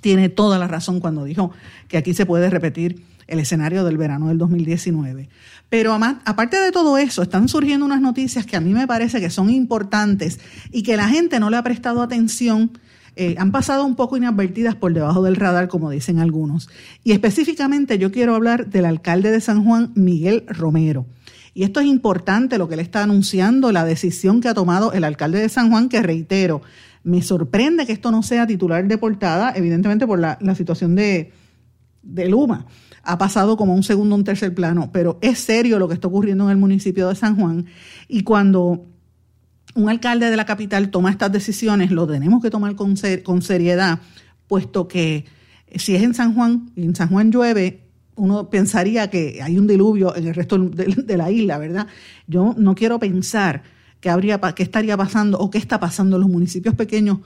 [0.01, 1.51] tiene toda la razón cuando dijo
[1.87, 5.29] que aquí se puede repetir el escenario del verano del 2019.
[5.69, 9.29] Pero aparte de todo eso, están surgiendo unas noticias que a mí me parece que
[9.29, 10.39] son importantes
[10.71, 12.71] y que la gente no le ha prestado atención.
[13.17, 16.69] Eh, han pasado un poco inadvertidas por debajo del radar, como dicen algunos.
[17.03, 21.05] Y específicamente yo quiero hablar del alcalde de San Juan, Miguel Romero.
[21.53, 25.03] Y esto es importante lo que le está anunciando, la decisión que ha tomado el
[25.03, 26.61] alcalde de San Juan, que reitero,
[27.03, 31.31] me sorprende que esto no sea titular de portada, evidentemente por la, situación de,
[32.01, 32.65] de Luma.
[33.03, 36.45] Ha pasado como un segundo un tercer plano, pero es serio lo que está ocurriendo
[36.45, 37.65] en el municipio de San Juan.
[38.07, 38.85] Y cuando
[39.75, 43.99] un alcalde de la capital toma estas decisiones, lo tenemos que tomar con, con seriedad,
[44.47, 45.25] puesto que
[45.75, 49.67] si es en San Juan y en San Juan llueve, uno pensaría que hay un
[49.67, 51.87] diluvio en el resto de, la isla, ¿verdad?
[52.25, 53.63] Yo no quiero pensar
[54.07, 57.17] qué, habría, qué estaría pasando o qué está pasando en los municipios pequeños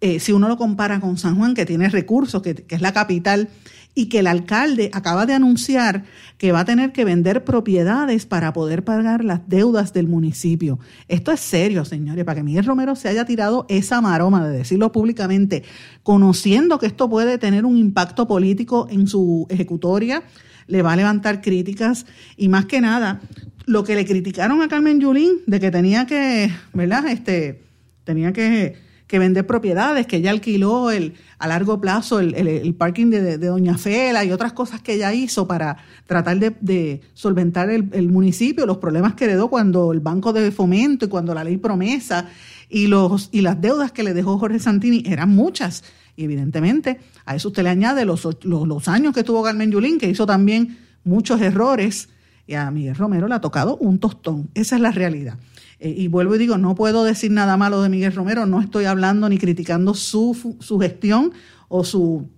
[0.00, 2.92] eh, si uno lo compara con San Juan, que tiene recursos, que, que, es la
[2.92, 3.48] capital,
[3.94, 6.04] y que el alcalde acaba de anunciar
[6.36, 10.80] que va a tener que vender propiedades para poder pagar las deudas del municipio.
[11.08, 14.92] Esto es serio, señores, para que Miguel Romero se haya tirado esa maroma de decirlo
[14.92, 15.62] públicamente,
[16.02, 20.24] conociendo que esto puede tener un impacto político en su ejecutoria,
[20.66, 23.20] le va a levantar críticas y más que nada,
[23.66, 27.06] lo que le criticaron a Carmen Yulín de que tenía que, ¿verdad?
[27.08, 27.62] Este,
[28.04, 33.38] tenía que que vender propiedades, que ella alquiló el, a largo plazo el, parking de,
[33.38, 35.76] Doña Fela y otras cosas que ella hizo para
[36.06, 41.08] tratar de, solventar el, municipio, los problemas que heredó cuando el Banco de Fomento y
[41.08, 42.28] cuando la ley promesa
[42.68, 45.84] y, los, y las deudas que le dejó Jorge Santini eran muchas.
[46.16, 50.08] Y evidentemente a eso usted le añade los, los, años que tuvo Carmen Yulín, que
[50.08, 52.08] hizo también muchos errores,
[52.46, 54.48] y a Miguel Romero le ha tocado un tostón.
[54.54, 55.38] Esa es la realidad.
[55.78, 58.86] Eh, y vuelvo y digo, no puedo decir nada malo de Miguel Romero, no estoy
[58.86, 61.32] hablando ni criticando su, su gestión
[61.68, 62.28] o su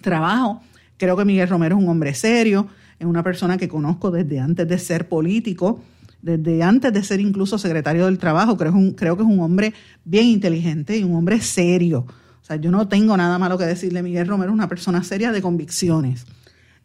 [0.00, 0.60] trabajo.
[0.96, 4.68] Creo que Miguel Romero es un hombre serio, es una persona que conozco desde antes
[4.68, 5.82] de ser político,
[6.22, 8.56] desde antes de ser incluso secretario del Trabajo.
[8.56, 9.72] Creo, creo que es un hombre
[10.04, 12.06] bien inteligente y un hombre serio.
[12.48, 14.02] Sea, yo no tengo nada malo que decirle.
[14.02, 16.26] Miguel Romero es una persona seria de convicciones.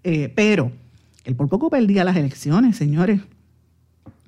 [0.03, 0.71] Eh, pero
[1.23, 3.21] él por poco perdía las elecciones, señores.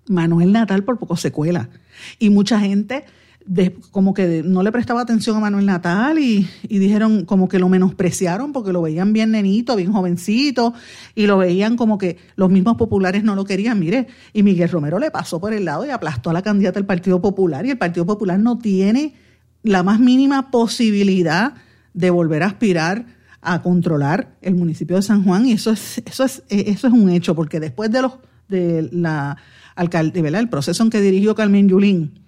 [0.07, 1.69] Manuel Natal por poco secuela.
[2.19, 3.05] Y mucha gente
[3.91, 8.51] como que no le prestaba atención a Manuel Natal y, dijeron como que lo menospreciaron
[8.51, 10.73] porque lo veían bien nenito, bien jovencito
[11.13, 13.79] y lo veían como que los mismos populares no lo querían.
[13.79, 16.87] Mire, y Miguel Romero le pasó por el lado y aplastó a la candidata del
[16.87, 19.13] Partido Popular y el Partido Popular no tiene
[19.65, 21.53] la más mínima posibilidad
[21.93, 23.05] de volver a aspirar
[23.41, 27.09] a controlar el municipio de San Juan y eso es eso es eso es un
[27.09, 28.13] hecho porque después de los
[28.47, 29.37] de la
[29.75, 30.41] alcalde, ¿verdad?
[30.41, 32.19] el proceso en que dirigió Carmen Yulín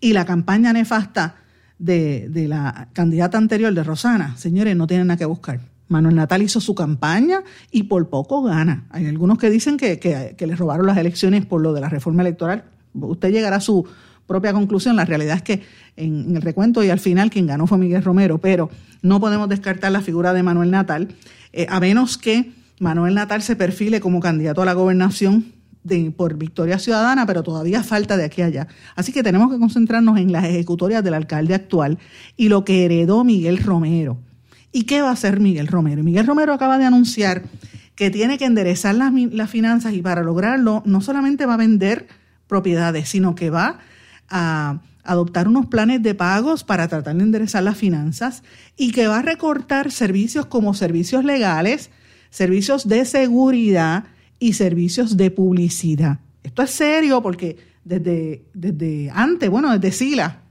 [0.00, 1.36] y la campaña nefasta
[1.78, 5.60] de, la candidata anterior de Rosana, señores, no tienen nada que buscar.
[5.88, 8.86] Manuel Natal hizo su campaña y por poco gana.
[8.90, 12.22] Hay algunos que dicen que, que, le robaron las elecciones por lo de la reforma
[12.22, 12.64] electoral.
[12.94, 13.86] Usted llegará a su
[14.32, 14.96] propia conclusión.
[14.96, 15.62] La realidad es que
[15.96, 18.70] en, el recuento y al final quien ganó fue Miguel Romero, pero
[19.02, 21.08] no podemos descartar la figura de Manuel Natal,
[21.52, 25.52] eh, a menos que Manuel Natal se perfile como candidato a la gobernación
[26.16, 28.68] por Victoria Ciudadana, pero todavía falta de aquí a allá.
[28.96, 31.98] Así que tenemos que concentrarnos en las ejecutorias del alcalde actual
[32.36, 34.16] y lo que heredó Miguel Romero.
[34.70, 36.02] ¿Y qué va a hacer Miguel Romero?
[36.02, 37.42] Miguel Romero acaba de anunciar
[37.94, 42.06] que tiene que enderezar las, las finanzas y para lograrlo no solamente va a vender
[42.46, 43.78] propiedades, sino que va
[44.28, 48.42] a adoptar unos planes de pagos para tratar de enderezar las finanzas
[48.76, 51.90] y que va a recortar servicios como servicios legales,
[52.30, 54.04] servicios de seguridad
[54.38, 56.20] y servicios de publicidad.
[56.42, 60.42] Esto es serio porque desde, desde antes, bueno, desde SILA,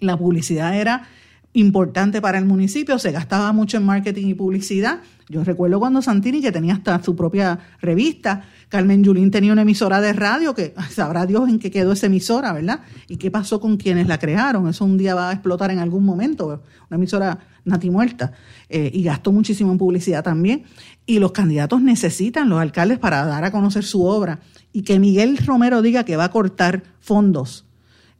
[0.00, 1.08] la publicidad era
[1.52, 5.00] importante para el municipio, se gastaba mucho en marketing y publicidad.
[5.30, 10.00] Yo recuerdo cuando Santini, que tenía hasta su propia revista, Carmen Yulín tenía una emisora
[10.00, 12.80] de radio, que sabrá Dios en qué quedó esa emisora, ¿verdad?
[13.06, 14.68] Y qué pasó con quienes la crearon.
[14.68, 16.46] Eso un día va a explotar en algún momento,
[16.88, 18.32] una emisora natimuerta.
[18.68, 20.64] Eh, y gastó muchísimo en publicidad también
[21.06, 24.40] y los candidatos necesitan los alcaldes para dar a conocer su obra.
[24.72, 27.66] Y que Miguel Romero diga que va a cortar fondos,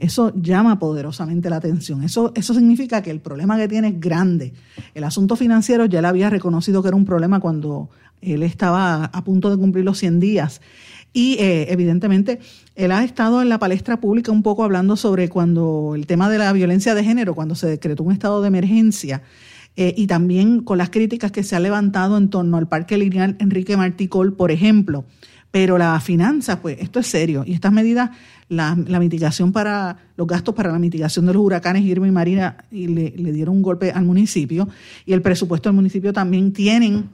[0.01, 2.03] eso llama poderosamente la atención.
[2.03, 4.53] Eso, eso significa que el problema que tiene es grande.
[4.95, 9.25] El asunto financiero ya le había reconocido que era un problema cuando él estaba a
[9.25, 10.61] punto de cumplir los 100 días.
[11.13, 12.39] Y eh, evidentemente
[12.77, 16.39] él ha estado en la palestra pública un poco hablando sobre cuando el tema de
[16.39, 19.23] la violencia de género, cuando se decretó un estado de emergencia
[19.77, 23.37] eh, y también con las críticas que se ha levantado en torno al Parque Lineal
[23.41, 25.05] Enrique Marticol, por ejemplo,
[25.51, 27.43] Pero la finanza, pues esto es serio.
[27.47, 28.11] Y estas medidas,
[28.49, 32.87] la, mitigación para los gastos para la mitigación de los huracanes Irma y Marina, y
[32.87, 34.69] le, le dieron un golpe al municipio.
[35.07, 37.09] Y el presupuesto del municipio también tienen,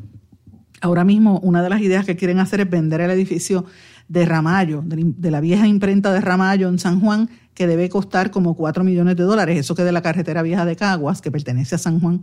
[0.81, 3.65] ahora mismo, una de las ideas que quieren hacer es vender el edificio
[4.09, 8.55] de Ramallo, de la vieja imprenta de Ramallo en San Juan, que debe costar como
[8.55, 11.79] 4 millones de dólares, eso que de la carretera vieja de Caguas, que pertenece a
[11.79, 12.21] San Juan,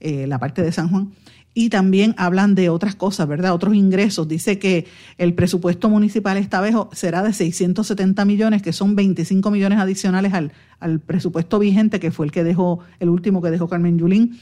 [0.00, 1.10] eh, la parte de San Juan.
[1.54, 3.52] Y también hablan de otras cosas, ¿verdad?
[3.52, 4.28] Otros ingresos.
[4.28, 9.78] Dice que el presupuesto municipal esta vez será de 670 millones, que son 25 millones
[9.80, 13.98] adicionales al, al presupuesto vigente, que fue el que dejó, el último que dejó Carmen
[13.98, 14.38] Yulín.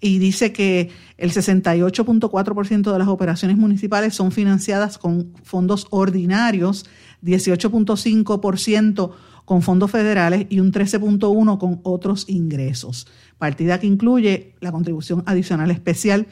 [0.00, 6.86] Y dice que el 68.4% de las operaciones municipales son financiadas con fondos ordinarios,
[7.22, 9.10] 18.5%
[9.44, 13.08] con fondos federales y un 13.1% con otros ingresos.
[13.40, 16.26] Partida que incluye la contribución adicional especial.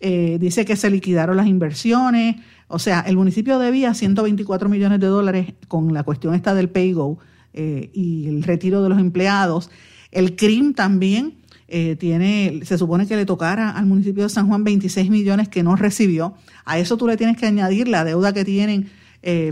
[0.00, 5.06] Eh, dice que se liquidaron las inversiones, o sea, el municipio debía 124 millones de
[5.06, 7.18] dólares con la cuestión esta del PayGo
[7.52, 9.70] eh, y el retiro de los empleados.
[10.10, 11.34] El CRIM también
[11.68, 15.62] eh, tiene, se supone que le tocara al municipio de San Juan 26 millones que
[15.62, 16.36] no recibió.
[16.64, 18.88] A eso tú le tienes que añadir la deuda que tienen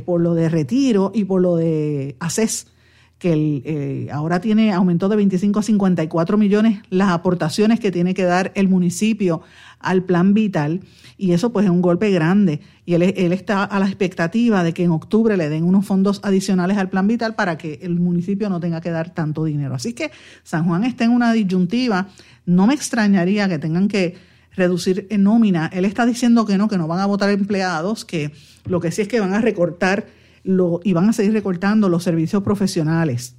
[0.07, 2.69] por lo de retiro y por lo de ACES
[3.19, 8.15] que el, eh, ahora tiene aumentó de 25 a 54 millones las aportaciones que tiene
[8.15, 9.43] que dar el municipio
[9.79, 10.81] al plan vital
[11.17, 14.75] y eso pues es un golpe grande y él, él está a la expectativa de
[14.75, 18.51] que en octubre le den unos fondos adicionales al plan vital para que el municipio
[18.51, 19.75] no tenga que dar tanto dinero.
[19.75, 20.11] Así que
[20.43, 22.09] San Juan está en una disyuntiva,
[22.47, 24.17] no me extrañaría que tengan que
[24.57, 25.71] reducir en nómina.
[25.73, 28.33] Él está diciendo que no, que no van a votar empleados, que
[28.67, 30.07] lo que sí es que van a recortar
[30.45, 33.37] lo, y van a seguir recortando los servicios profesionales.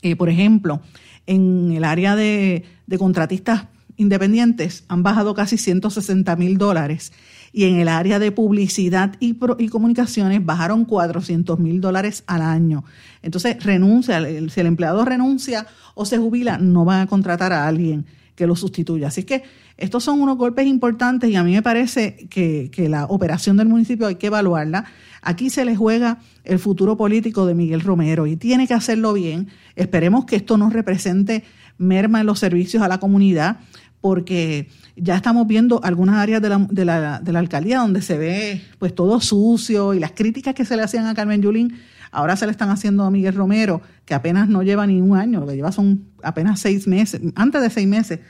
[0.00, 0.80] Eh, por ejemplo,
[1.26, 2.64] en el área de,
[2.98, 7.12] contratistas independientes han bajado casi 160 mil dólares
[7.52, 12.84] y en el área de publicidad y, y comunicaciones bajaron 400 mil dólares al año.
[13.20, 18.06] Entonces, renuncia, si el empleado renuncia o se jubila, no van a contratar a alguien
[18.42, 19.06] que lo sustituya.
[19.06, 19.44] Así que
[19.76, 23.68] estos son unos golpes importantes y a mí me parece que, que la operación del
[23.68, 24.84] municipio hay que evaluarla.
[25.22, 29.46] Aquí se le juega el futuro político de Miguel Romero y tiene que hacerlo bien.
[29.76, 31.44] Esperemos que esto no represente
[31.78, 33.60] merma en los servicios a la comunidad,
[34.00, 38.18] porque ya estamos viendo algunas áreas de la, de la, de la alcaldía donde se
[38.18, 41.78] ve pues todo sucio y las críticas que se le hacían a Carmen Yulín
[42.12, 45.40] ahora se le están haciendo a Miguel Romero, que apenas no lleva ni un año,
[45.40, 48.20] lo que lleva son apenas seis meses, antes de seis meses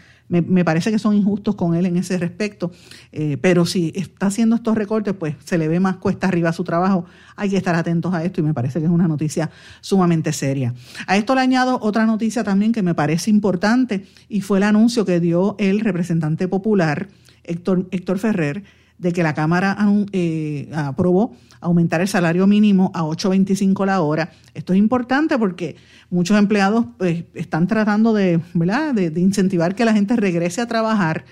[0.40, 2.72] me, parece que son injustos con él en ese respecto,
[3.12, 6.64] eh, pero si está haciendo estos recortes, pues se le ve más cuesta arriba su
[6.64, 7.04] trabajo.
[7.36, 9.50] Hay que estar atentos a esto y me parece que es una noticia
[9.82, 10.72] sumamente seria.
[11.06, 15.04] A esto le añado otra noticia también que me parece importante y fue el anuncio
[15.04, 17.08] que dio el representante popular,
[17.44, 18.64] Héctor, Héctor Ferrer,
[18.98, 19.76] de que la Cámara
[20.12, 24.32] eh, aprobó aumentar el salario mínimo a 8.25 la hora.
[24.54, 25.76] Esto es importante porque
[26.10, 28.94] muchos empleados pues, están tratando de, ¿verdad?
[28.94, 31.24] De, incentivar que la gente regrese a trabajar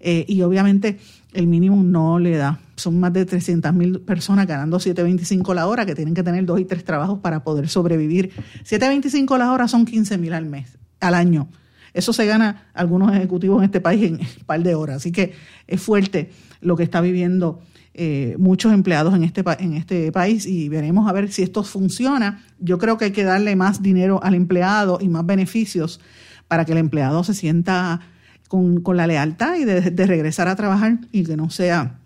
[0.00, 0.98] eh, y obviamente
[1.32, 2.60] el mínimo no le da.
[2.76, 6.60] Son más de 300 mil personas ganando 7.25 la hora que tienen que tener dos
[6.60, 8.32] y tres trabajos para poder sobrevivir.
[8.64, 11.48] 7.25 la hora son 15 mil al mes, al año.
[11.96, 14.96] Eso se gana algunos ejecutivos en este país en un par de horas.
[14.96, 15.32] Así que
[15.66, 16.30] es fuerte
[16.60, 17.60] lo que está viviendo
[17.94, 22.44] eh, muchos empleados en este, en este país y veremos a ver si esto funciona.
[22.58, 26.00] Yo creo que hay que darle más dinero al empleado y más beneficios
[26.48, 28.00] para que el empleado se sienta
[28.48, 31.98] con, la lealtad y de, regresar a trabajar y que no sea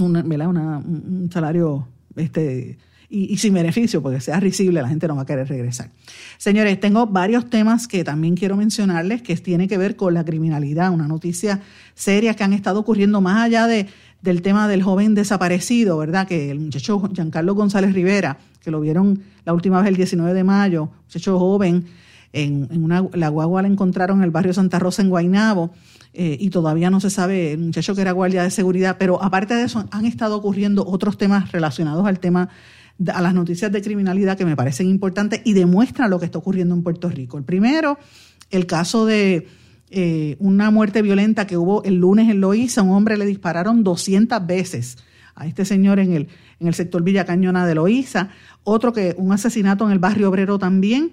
[0.00, 2.78] un salario este,
[3.12, 5.90] y, sin beneficio, porque sea risible, la gente no va a querer regresar.
[6.38, 10.90] Señores, tengo varios temas que también quiero mencionarles que tiene que ver con la criminalidad,
[10.90, 11.60] una noticia
[11.94, 13.86] seria que han estado ocurriendo más allá de
[14.22, 16.28] del tema del joven desaparecido, ¿verdad?
[16.28, 20.44] Que el muchacho Giancarlo González Rivera, que lo vieron la última vez el 19 de
[20.44, 21.86] mayo, muchacho joven,
[22.32, 25.72] en, una, la guagua la encontraron en el barrio Santa Rosa en Guainabo,
[26.14, 29.54] eh, y todavía no se sabe el muchacho que era guardia de seguridad, pero aparte
[29.54, 32.48] de eso han estado ocurriendo otros temas relacionados al tema
[33.12, 36.74] a las noticias de criminalidad que me parecen importantes y demuestran lo que está ocurriendo
[36.74, 37.38] en Puerto Rico.
[37.38, 37.98] El primero,
[38.50, 39.46] el caso de
[39.90, 42.82] eh, una muerte violenta que hubo el lunes en Loíza.
[42.82, 44.96] Un hombre le dispararon 200 veces
[45.34, 46.28] a este señor en el,
[46.60, 48.30] en el sector Villa Cañona de Loíza.
[48.64, 51.12] Otro que un asesinato en el barrio obrero también.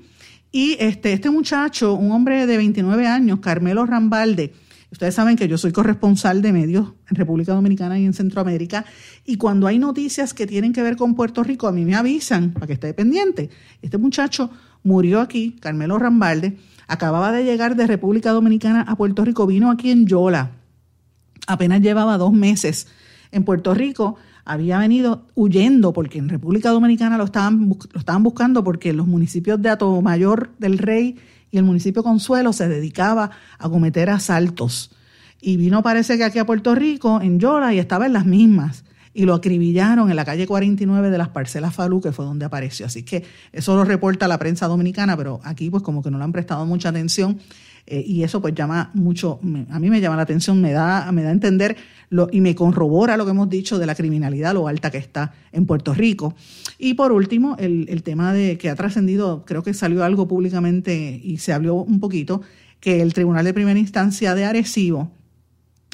[0.51, 4.53] Y este, este muchacho, un hombre de 29 años, Carmelo Rambalde,
[4.91, 8.85] Ustedes saben que yo soy corresponsal de medios en República Dominicana y en Centroamérica
[9.25, 12.51] y cuando hay noticias que tienen que ver con Puerto Rico, a mí me avisan
[12.53, 13.49] para que esté pendiente.
[13.81, 14.49] Este muchacho
[14.83, 16.57] murió aquí, Carmelo Rambalde,
[16.89, 20.53] Acababa de llegar de República Dominicana a Puerto Rico, vino aquí en Yola.
[21.45, 22.87] Apenas llevaba dos meses
[23.31, 24.15] en Puerto Rico.
[24.43, 29.61] había venido huyendo porque en República Dominicana lo estaban, lo estaban buscando porque los municipios
[29.61, 31.17] de Mayor del Rey
[31.51, 34.91] y el municipio Consuelo se dedicaba a cometer asaltos.
[35.41, 38.83] Y vino parece que aquí a Puerto Rico, en Yola, y estaba en las mismas
[39.13, 42.85] y lo acribillaron en la calle 49 de las parcelas Falú, que fue donde apareció.
[42.85, 46.23] Así que eso lo reporta la prensa dominicana, pero aquí pues como que no le
[46.23, 47.39] han prestado mucha atención
[47.89, 51.23] eh, y eso pues llama mucho, a mí me llama la atención, me da, me
[51.23, 51.75] da a entender
[52.09, 55.33] lo, y me corrobora lo que hemos dicho de la criminalidad, lo alta que está
[55.51, 56.35] en Puerto Rico.
[56.77, 61.19] Y por último, el, el tema de que ha trascendido, creo que salió algo públicamente
[61.23, 62.41] y se habló un poquito,
[62.79, 65.11] que el Tribunal de Primera Instancia de Arecibo,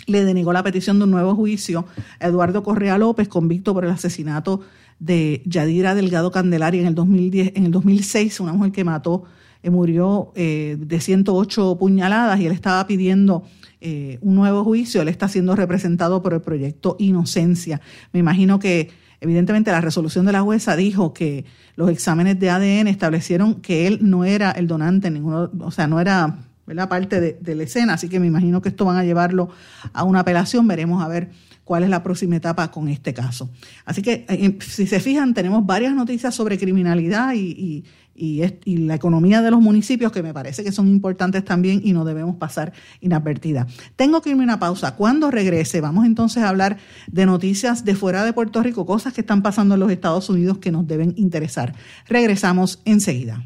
[0.08, 1.86] le denegó la petición de un nuevo juicio
[2.20, 4.62] a Eduardo Correa López, convicto por el asesinato
[5.00, 9.24] de Yadira Delgado Candelaria en el, 2010, en el 2006, una mujer que mató,
[9.70, 13.44] murió eh, de 108 puñaladas y él estaba pidiendo
[13.82, 15.02] eh, un nuevo juicio.
[15.02, 17.82] Él está siendo representado por el proyecto Inocencia.
[18.14, 18.90] Me imagino que
[19.22, 21.46] evidentemente la resolución de la jueza dijo que
[21.76, 26.00] los exámenes de ADN establecieron que él no era el donante, ninguno, o sea, no
[26.00, 26.38] era
[26.68, 29.50] la parte de, la escena, así que me imagino que esto van a llevarlo
[29.94, 31.30] a una apelación, veremos a ver
[31.64, 33.50] cuál es la próxima etapa con este caso.
[33.86, 37.84] Así que eh, si se fijan, tenemos varias noticias sobre criminalidad y,
[38.16, 42.36] la economía de los municipios que me parece que son importantes también y no debemos
[42.38, 43.68] pasar inadvertida.
[43.96, 44.96] Tengo que irme a una pausa.
[44.96, 46.78] Cuando regrese, vamos entonces a hablar
[47.12, 50.60] de noticias de fuera de Puerto Rico, cosas que están pasando en los Estados Unidos
[50.60, 51.74] que nos deben interesar.
[52.08, 53.44] Regresamos enseguida.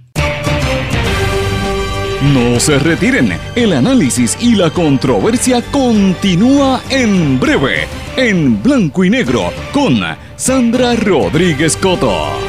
[2.34, 9.54] No se retiren, el análisis y la controversia continúa en breve, en blanco y negro,
[9.72, 10.02] con
[10.36, 12.49] Sandra Rodríguez Coto.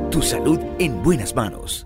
[0.11, 1.85] Tu salud en buenas manos.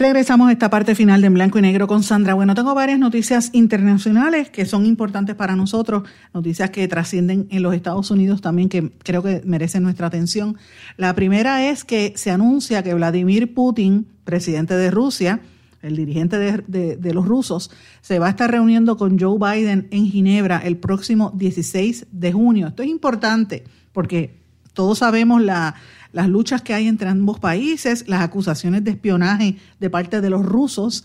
[0.00, 2.32] Regresamos a esta parte final de Blanco y Negro con Sandra.
[2.32, 7.74] Bueno, tengo varias noticias internacionales que son importantes para nosotros, noticias que trascienden en los
[7.74, 10.56] Estados Unidos también, que creo que merecen nuestra atención.
[10.96, 15.40] La primera es que se anuncia que Vladimir Putin, presidente de Rusia,
[15.82, 17.70] el dirigente de, de, los rusos,
[18.00, 22.68] se va a estar reuniendo con Joe Biden en Ginebra el próximo 16 de junio.
[22.68, 24.40] Esto es importante porque
[24.72, 25.74] todos sabemos la
[26.12, 30.44] las luchas que hay entre ambos países, las acusaciones de espionaje de parte de los
[30.44, 31.04] rusos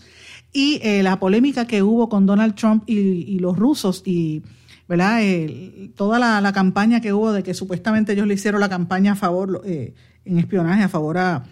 [0.52, 4.42] y eh, la polémica que hubo con Donald Trump y, los rusos y
[4.88, 5.20] ¿verdad?
[5.94, 9.62] toda la, campaña que hubo de que supuestamente ellos le hicieron la campaña a favor,
[9.64, 9.94] eh,
[10.24, 11.44] en espionaje a favor a,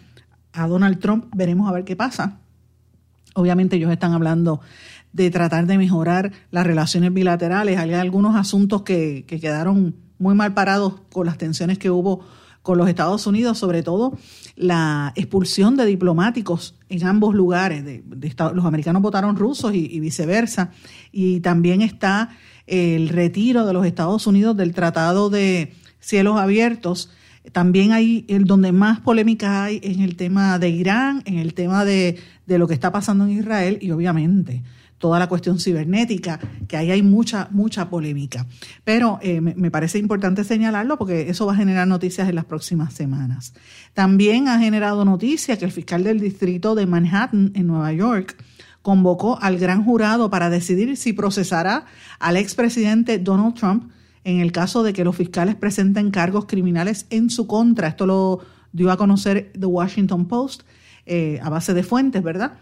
[0.69, 1.27] Donald Trump.
[1.35, 2.39] Veremos a ver qué pasa.
[3.35, 4.61] Obviamente ellos están hablando
[5.13, 7.77] de tratar de mejorar las relaciones bilaterales.
[7.77, 12.25] Hay algunos asuntos que quedaron muy mal parados con las tensiones que hubo
[12.65, 14.17] con los Estados Unidos, sobre todo
[14.57, 17.85] la expulsión de diplomáticos en ambos lugares.
[17.85, 18.03] De,
[18.55, 20.71] los americanos votaron rusos y, viceversa.
[21.13, 22.31] Y también está
[22.67, 27.11] el retiro de los Estados Unidos del Tratado de Cielos Abiertos.
[27.53, 31.85] También hay el donde más polémica hay en el tema de Irán, en el tema
[31.85, 34.63] de, de lo que está pasando en Israel y obviamente
[35.05, 38.47] toda la cuestión cibernética, que ahí hay mucha, mucha polémica.
[38.85, 42.95] Pero eh, me, parece importante señalarlo porque eso va a generar noticias en las próximas
[42.95, 43.53] semanas.
[43.93, 48.43] También ha generado noticia que el fiscal del distrito de Manhattan, en Nueva York,
[48.81, 51.85] convocó al gran jurado para decidir si procesará
[52.19, 53.93] al expresidente Donald Trump
[54.25, 57.89] en el caso de que los fiscales presenten cargos criminales en su contra.
[57.89, 58.41] Esto lo
[58.73, 60.63] dio a conocer The Washington Post
[61.05, 62.55] eh, a base de fuentes, ¿verdad?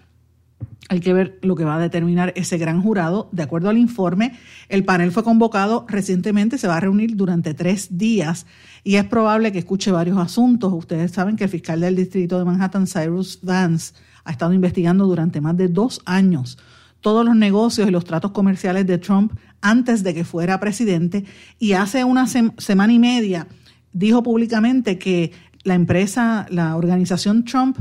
[0.89, 3.29] Hay que ver lo que va a determinar ese gran jurado.
[3.33, 4.33] De acuerdo al informe,
[4.69, 8.47] el panel fue convocado recientemente, se va a reunir durante tres días
[8.85, 10.73] y es probable que escuche varios asuntos.
[10.73, 15.41] Ustedes saben que el fiscal del distrito de Manhattan, Cyrus Vance, ha estado investigando durante
[15.41, 16.59] más de dos años
[17.01, 21.25] todos los negocios y los tratos comerciales de Trump antes de que fuera presidente
[21.59, 23.49] y hace una semana y media
[23.93, 25.33] dijo públicamente que
[25.65, 27.79] la empresa, la organización Trump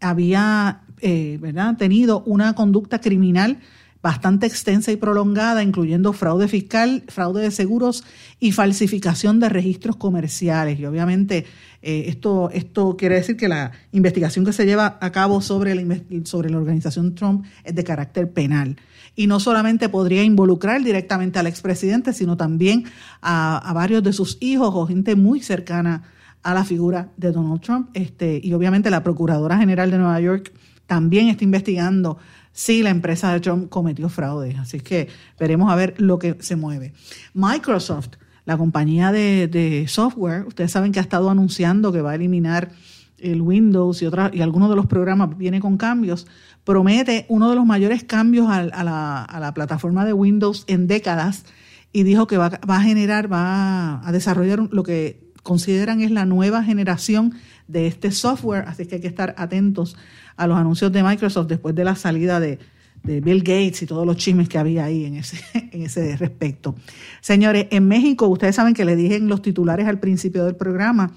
[0.00, 1.76] había eh, ¿verdad?
[1.76, 3.58] tenido una conducta criminal
[4.02, 8.04] bastante extensa y prolongada, incluyendo fraude fiscal, fraude de seguros
[8.38, 10.80] y falsificación de registros comerciales.
[10.80, 11.44] Y obviamente
[11.82, 15.96] eh, esto, esto quiere decir que la investigación que se lleva a cabo sobre la,
[16.24, 18.76] sobre la organización Trump es de carácter penal.
[19.16, 22.84] Y no solamente podría involucrar directamente al expresidente, sino también
[23.20, 26.04] a, a varios de sus hijos o gente muy cercana
[26.42, 27.90] a la figura de Donald Trump.
[27.92, 30.52] Este, y obviamente la Procuradora General de Nueva York
[30.90, 32.18] también está investigando
[32.50, 34.56] si la empresa de Trump cometió fraude.
[34.58, 35.06] Así que
[35.38, 36.94] veremos a ver lo que se mueve.
[37.32, 42.72] Microsoft, la compañía de, software, ustedes saben que ha estado anunciando que va a eliminar
[43.18, 46.26] el Windows y, y algunos de los programas viene con cambios,
[46.64, 51.44] promete uno de los mayores cambios a, la, a la plataforma de Windows en décadas
[51.92, 56.26] y dijo que va, va a generar, va a desarrollar lo que consideran es la
[56.26, 57.34] nueva generación
[57.70, 59.96] de este software, así que hay que estar atentos
[60.36, 62.58] a los anuncios de Microsoft después de la salida de,
[63.02, 65.40] Bill Gates y todos los chismes que había ahí en ese,
[65.72, 66.74] en ese respecto.
[67.22, 71.12] Señores, en México, ustedes saben que le dije en los titulares al principio del programa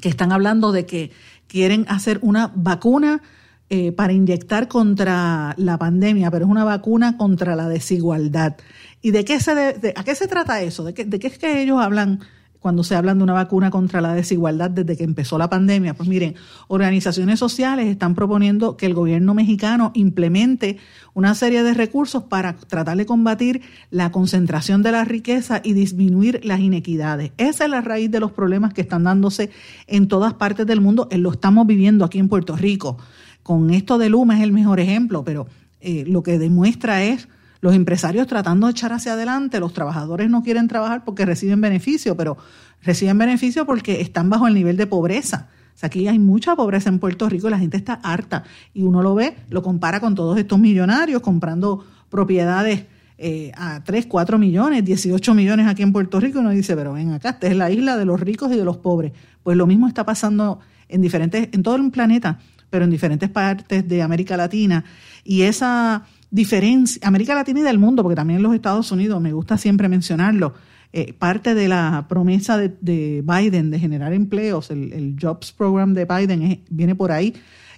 [0.00, 1.10] que están hablando de que
[1.46, 3.20] quieren hacer una vacuna
[3.68, 8.56] eh, para inyectar contra la pandemia, pero es una vacuna contra la desigualdad.
[9.02, 9.52] ¿Y de qué se
[9.94, 10.84] a qué se trata eso?
[10.84, 12.20] ¿De qué, ¿De qué es que ellos hablan
[12.64, 15.92] cuando se hablan de una vacuna contra la desigualdad desde que empezó la pandemia.
[15.92, 16.34] Pues miren,
[16.66, 20.78] organizaciones sociales están proponiendo que el gobierno mexicano implemente
[21.12, 23.60] una serie de recursos para tratar de combatir
[23.90, 27.32] la concentración de la riqueza y disminuir las inequidades.
[27.36, 29.50] Esa es la raíz de los problemas que están dándose
[29.86, 31.06] en todas partes del mundo.
[31.10, 32.96] Eh, lo estamos viviendo aquí en Puerto Rico.
[33.42, 35.46] Con esto de Luma es el mejor ejemplo, pero
[35.82, 37.28] eh, lo que demuestra es
[37.64, 42.14] los empresarios tratando de echar hacia adelante, los trabajadores no quieren trabajar porque reciben beneficio,
[42.14, 42.36] pero
[42.82, 45.48] reciben beneficio porque están bajo el nivel de pobreza.
[45.74, 48.44] O sea, aquí hay mucha pobreza en Puerto Rico y la gente está harta.
[48.74, 52.84] Y uno lo ve, lo compara con todos estos millonarios comprando propiedades
[53.16, 56.40] eh, a 3, 4 millones, 18 millones aquí en Puerto Rico.
[56.40, 58.64] Y uno dice, pero ven acá, esta es la isla de los ricos y de
[58.66, 59.12] los pobres.
[59.42, 60.60] Pues lo mismo está pasando
[60.90, 64.84] en diferentes, en todo el planeta, pero en diferentes partes de América Latina.
[65.24, 66.04] Y esa
[66.34, 70.52] diferencia, América Latina y del mundo, porque también los Estados Unidos, me gusta siempre mencionarlo,
[70.92, 76.64] eh, parte de la promesa de, Biden de generar empleos, el, Jobs Program de Biden
[76.68, 77.34] viene por ahí,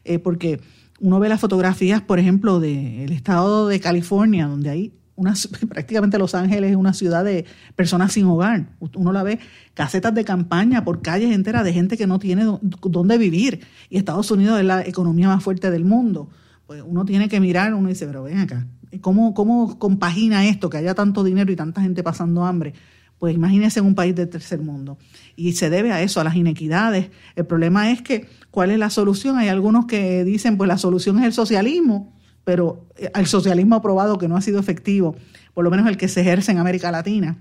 [0.07, 0.59] eh, porque
[1.01, 5.35] uno ve las fotografías, por ejemplo, del estado de California, donde hay una,
[5.69, 7.45] prácticamente Los Ángeles es una ciudad de
[7.75, 8.71] personas sin hogar.
[8.95, 9.39] Uno la ve
[9.75, 13.61] casetas de campaña por calles enteras de gente que no tiene dónde vivir.
[13.91, 16.31] Y Estados Unidos es la economía más fuerte del mundo
[16.67, 18.67] pues uno tiene que mirar, uno dice, pero ven acá,
[19.01, 22.75] ¿cómo, ¿cómo compagina esto, que haya tanto dinero y tanta gente pasando hambre?
[23.19, 24.99] Pues imagínense en un país del tercer mundo.
[25.37, 27.11] Y se debe a eso, a las inequidades.
[27.35, 29.39] El problema es que, ¿cuál es la solución?
[29.39, 32.13] Hay algunos que dicen, pues la solución es el socialismo,
[32.45, 35.17] pero eh, el socialismo aprobado que no ha sido efectivo,
[35.55, 37.39] por lo menos el que se ejerce en América Latina.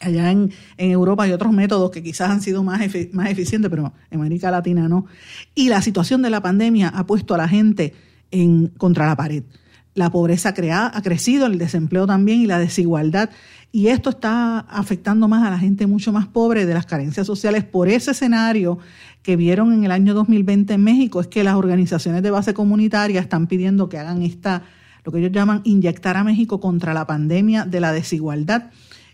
[0.00, 2.80] Allá en, en, Europa hay otros métodos que quizás han sido más,
[3.12, 5.06] más eficientes, pero en América Latina no.
[5.54, 7.94] Y la situación de la pandemia ha puesto a la gente
[8.30, 9.42] en, contra la pared.
[9.94, 13.30] La pobreza ha crecido, el desempleo también y la desigualdad.
[13.72, 17.64] Y esto está afectando más a la gente mucho más pobre de las carencias sociales.
[17.64, 18.78] Por ese escenario
[19.22, 23.20] que vieron en el año 2020 en México, es que las organizaciones de base comunitaria
[23.20, 24.62] están pidiendo que hagan esta,
[25.04, 28.70] lo que ellos llaman inyectar a México contra la pandemia de la desigualdad.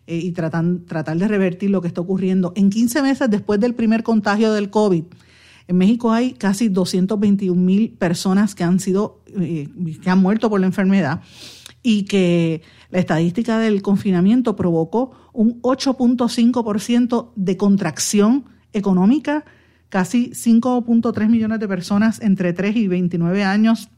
[0.07, 2.53] Eh, y tratan, tratar de revertir lo que está ocurriendo.
[2.57, 5.05] En 15 meses después del primer contagio del COVID,
[5.67, 9.69] en México hay casi 221 mil personas que han sido, eh,
[10.03, 11.23] que han muerto por la enfermedad
[11.83, 19.45] y que la estadística del confinamiento provocó un 8.5% de contracción económica,
[19.89, 23.91] casi 5.3 millones de personas entre 3 y 29 años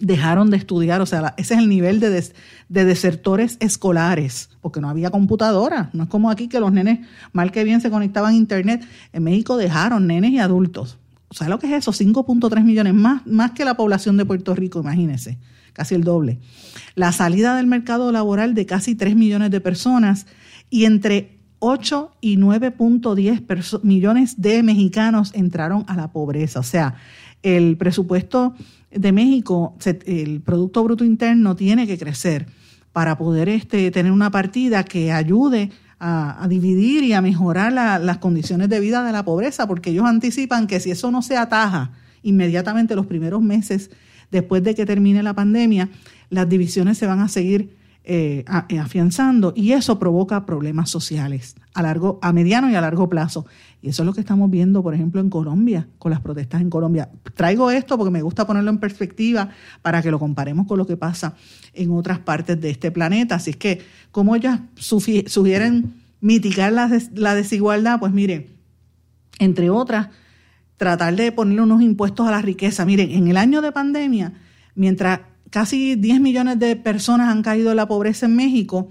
[0.00, 2.10] dejaron de estudiar, o sea, ese es el nivel de,
[2.68, 7.52] de, desertores escolares, porque no había computadora, no es como aquí que los nenes mal
[7.52, 10.98] que bien se conectaban a internet, en México dejaron nenes y adultos.
[11.30, 11.92] ¿Sabes lo que es eso?
[11.92, 15.38] 5.3 millones, más, más que la población de Puerto Rico, imagínense,
[15.72, 16.38] casi el doble.
[16.94, 20.26] La salida del mercado laboral de casi 3 millones de personas
[20.70, 26.60] y entre 8 y 9.10 millones de mexicanos entraron a la pobreza.
[26.60, 26.96] O sea,
[27.42, 28.54] el presupuesto
[28.98, 29.76] de México,
[30.06, 32.46] el Producto Bruto Interno tiene que crecer
[32.92, 38.68] para poder este, tener una partida que ayude a, dividir y a mejorar las condiciones
[38.68, 41.92] de vida de la pobreza, porque ellos anticipan que si eso no se ataja
[42.22, 43.90] inmediatamente los primeros meses
[44.30, 45.88] después de que termine la pandemia,
[46.30, 51.82] las divisiones se van a seguir eh, eh, afianzando y eso provoca problemas sociales a
[51.82, 53.46] largo, a mediano y a largo plazo.
[53.86, 56.70] Y eso es lo que estamos viendo, por ejemplo, en Colombia, con las protestas en
[56.70, 57.08] Colombia.
[57.34, 60.96] Traigo esto porque me gusta ponerlo en perspectiva para que lo comparemos con lo que
[60.96, 61.36] pasa
[61.72, 63.36] en otras partes de este planeta.
[63.36, 68.48] Así es que, como ellas sugieren mitigar la, desigualdad, pues miren,
[69.38, 70.08] entre otras,
[70.78, 72.84] tratar de poner unos impuestos a la riqueza.
[72.84, 74.32] Miren, en el año de pandemia,
[74.74, 75.20] mientras
[75.50, 78.90] casi 10 millones de personas han caído en la pobreza en México.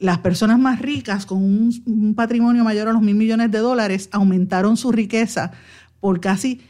[0.00, 4.76] Las personas más ricas, con un, patrimonio mayor a los mil millones de dólares, aumentaron
[4.76, 5.52] su riqueza
[6.00, 6.60] por casi,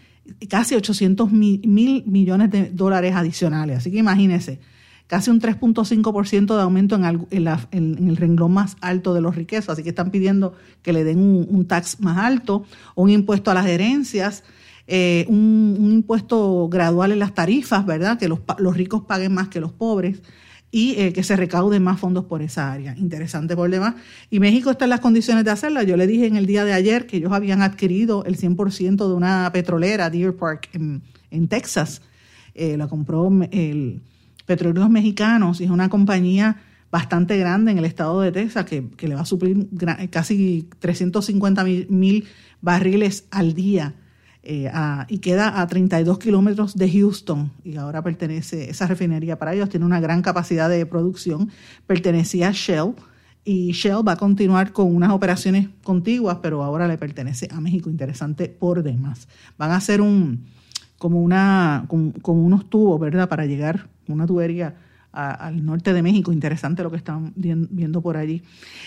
[0.48, 3.78] casi 800 mil, millones de dólares adicionales.
[3.78, 4.60] Así que imagínense,
[5.06, 7.26] casi un 3.5% de aumento en,
[7.70, 9.70] en, el renglón más alto de los riquezas.
[9.70, 12.64] Así que están pidiendo que le den un, un tax más alto,
[12.96, 14.42] un impuesto a las herencias
[14.92, 18.18] eh, un, impuesto gradual en las tarifas, ¿verdad?
[18.18, 18.40] Que los,
[18.74, 20.20] ricos paguen más que los pobres
[20.72, 22.94] y eh, que se recauden más fondos por esa área.
[22.96, 23.94] Interesante por demás.
[24.30, 25.82] Y México está en las condiciones de hacerla.
[25.82, 29.14] Yo le dije en el día de ayer que ellos habían adquirido el 100% de
[29.14, 32.02] una petrolera, Deer Park, en, Texas.
[32.54, 34.00] Eh, la compró el
[34.46, 36.60] Petróleos Mexicanos y es una compañía
[36.90, 39.68] bastante grande en el estado de Texas que, le va a suplir
[40.10, 42.26] casi 350 mil
[42.60, 43.94] barriles al día
[44.42, 44.70] eh,
[45.08, 49.84] y queda a 32 kilómetros de Houston y ahora pertenece, esa refinería para ellos tiene
[49.84, 51.50] una gran capacidad de producción,
[51.86, 52.94] pertenecía a Shell
[53.44, 57.90] y Shell va a continuar con unas operaciones contiguas, pero ahora le pertenece a México,
[57.90, 59.28] interesante por demás.
[59.58, 60.46] Van a hacer un,
[60.98, 64.74] como, una, como, unos tubos, ¿verdad?, para llegar, una tubería
[65.12, 66.32] al norte de México.
[66.32, 68.42] Interesante lo que están viendo por allí.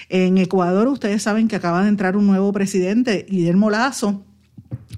[0.09, 4.23] En Ecuador, ustedes saben que acaba de entrar un nuevo presidente, Guillermo Lazo,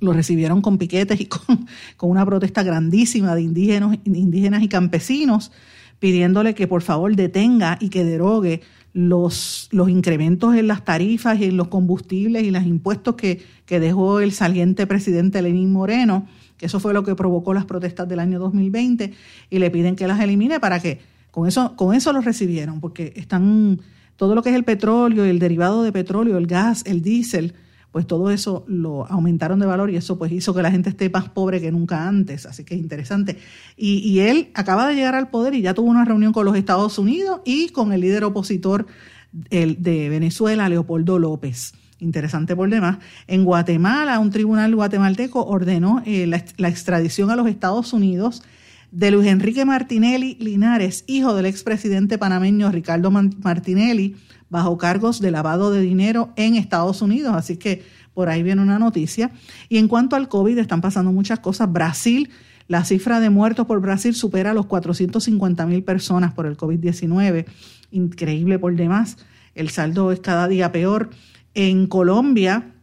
[0.02, 1.68] lo recibieron con piquetes y con,
[2.00, 5.52] una protesta grandísima de indígenas, indígenas y campesinos,
[6.00, 8.62] pidiéndole que por favor detenga y que derogue
[8.94, 13.80] los, los incrementos en las tarifas y en los combustibles y los impuestos que, que
[13.80, 16.28] dejó el saliente presidente Lenín Moreno,
[16.58, 19.14] que eso fue lo que provocó las protestas del año 2020,
[19.50, 21.00] y le piden que las elimine para que
[21.32, 23.82] con eso, con eso los recibieron, porque están
[24.16, 27.54] todo lo que es el petróleo, el derivado de petróleo, el gas, el diésel,
[27.96, 31.10] pues todo eso lo aumentaron de valor y eso pues hizo que la gente esté
[31.10, 33.38] más pobre que nunca antes, así que es interesante.
[33.78, 37.00] Y, él acaba de llegar al poder y ya tuvo una reunión con los Estados
[37.00, 38.86] Unidos y con el líder opositor
[39.32, 41.72] de Venezuela, Leopoldo López.
[42.02, 42.98] Interesante por demás.
[43.28, 48.44] En Guatemala, un tribunal guatemalteco ordenó eh, la, extradición a los Estados Unidos
[48.92, 54.18] de Luis Enrique Martinelli Linares, hijo del expresidente panameño Ricardo Martinelli,
[54.56, 57.36] bajo cargos de lavado de dinero en Estados Unidos.
[57.36, 57.84] Así que
[58.14, 59.32] por ahí viene una noticia.
[59.68, 61.72] Y en cuanto al COVID, están pasando muchas cosas.
[61.72, 62.30] Brasil,
[62.70, 67.46] la cifra de muertos por Brasil supera los 450 mil personas por el COVID-19.
[67.92, 69.18] Increíble por demás.
[69.56, 71.10] El saldo es cada día peor.
[71.54, 72.75] En Colombia,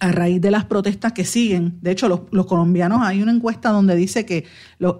[0.00, 1.78] a raíz de las protestas que siguen.
[1.82, 4.46] De hecho, los, colombianos, hay una encuesta donde dice que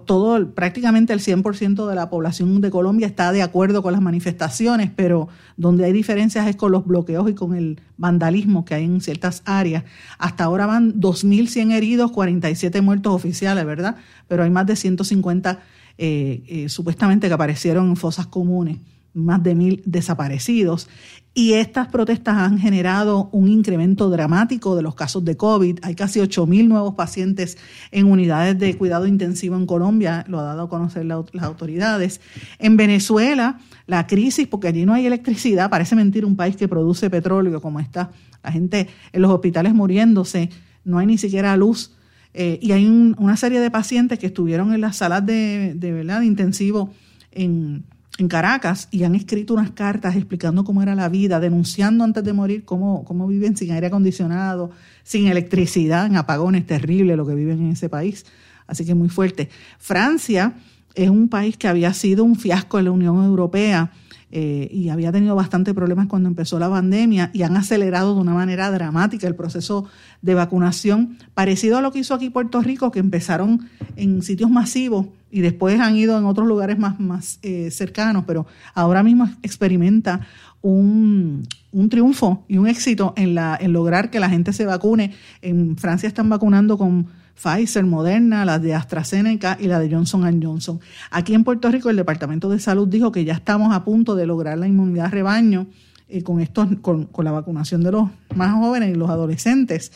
[0.05, 4.91] todo, prácticamente el 100% de la población de Colombia está de acuerdo con las manifestaciones,
[4.95, 5.27] pero
[5.57, 9.41] donde hay diferencias es con los bloqueos y con el vandalismo que hay en ciertas
[9.45, 9.83] áreas.
[10.19, 13.95] Hasta ahora van 2.100 heridos, 47 muertos oficiales, ¿verdad?
[14.27, 15.59] Pero hay más de 150
[15.97, 18.77] eh, eh, supuestamente que aparecieron en fosas comunes
[19.13, 20.87] más de mil desaparecidos.
[21.33, 25.79] Y estas protestas han generado un incremento dramático de los casos de COVID.
[25.81, 27.57] Hay casi 8 mil nuevos pacientes
[27.91, 32.19] en unidades de cuidado intensivo en Colombia, lo ha dado a conocer las autoridades.
[32.59, 37.09] En Venezuela, la crisis, porque allí no hay electricidad, parece mentir un país que produce
[37.09, 38.11] petróleo como está,
[38.43, 40.49] la gente en los hospitales muriéndose,
[40.83, 41.95] no hay ni siquiera luz.
[42.33, 46.21] Eh, y hay una serie de pacientes que estuvieron en las salas de, de, ¿verdad?
[46.21, 46.93] intensivo
[47.31, 47.83] en
[48.17, 52.33] en Caracas y han escrito unas cartas explicando cómo era la vida, denunciando antes de
[52.33, 54.71] morir cómo, cómo viven sin aire acondicionado,
[55.03, 58.25] sin electricidad, en apagones terribles lo que viven en ese país.
[58.67, 59.49] Así que muy fuerte.
[59.79, 60.53] Francia
[60.93, 63.91] es un país que había sido un fiasco en la Unión Europea
[64.31, 68.33] eh, y había tenido bastante problemas cuando empezó la pandemia y han acelerado de una
[68.33, 69.85] manera dramática el proceso
[70.21, 75.07] de vacunación, parecido a lo que hizo aquí Puerto Rico, que empezaron en sitios masivos
[75.31, 80.21] y después han ido en otros lugares más, más eh, cercanos, pero ahora mismo experimenta
[80.61, 85.13] un, un, triunfo y un éxito en, la, en lograr que la gente se vacune.
[85.41, 90.79] En Francia están vacunando con Pfizer, Moderna, la de AstraZeneca y la de Johnson Johnson.
[91.09, 94.25] Aquí en Puerto Rico el Departamento de Salud dijo que ya estamos a punto de
[94.25, 95.67] lograr la inmunidad rebaño
[96.07, 99.91] eh, con, estos, con, con la vacunación de los más jóvenes y los adolescentes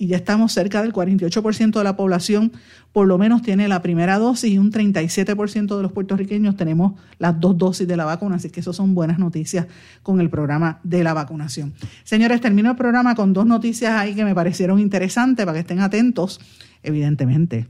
[0.00, 2.52] y ya estamos cerca del 48% de la población
[2.92, 7.38] por lo menos tiene la primera dosis y un 37% de los puertorriqueños tenemos las
[7.38, 9.66] dos dosis de la vacuna, así que eso son buenas noticias
[10.02, 11.74] con el programa de la vacunación.
[12.02, 15.80] Señores, termino el programa con dos noticias ahí que me parecieron interesantes para que estén
[15.80, 16.40] atentos,
[16.82, 17.68] evidentemente.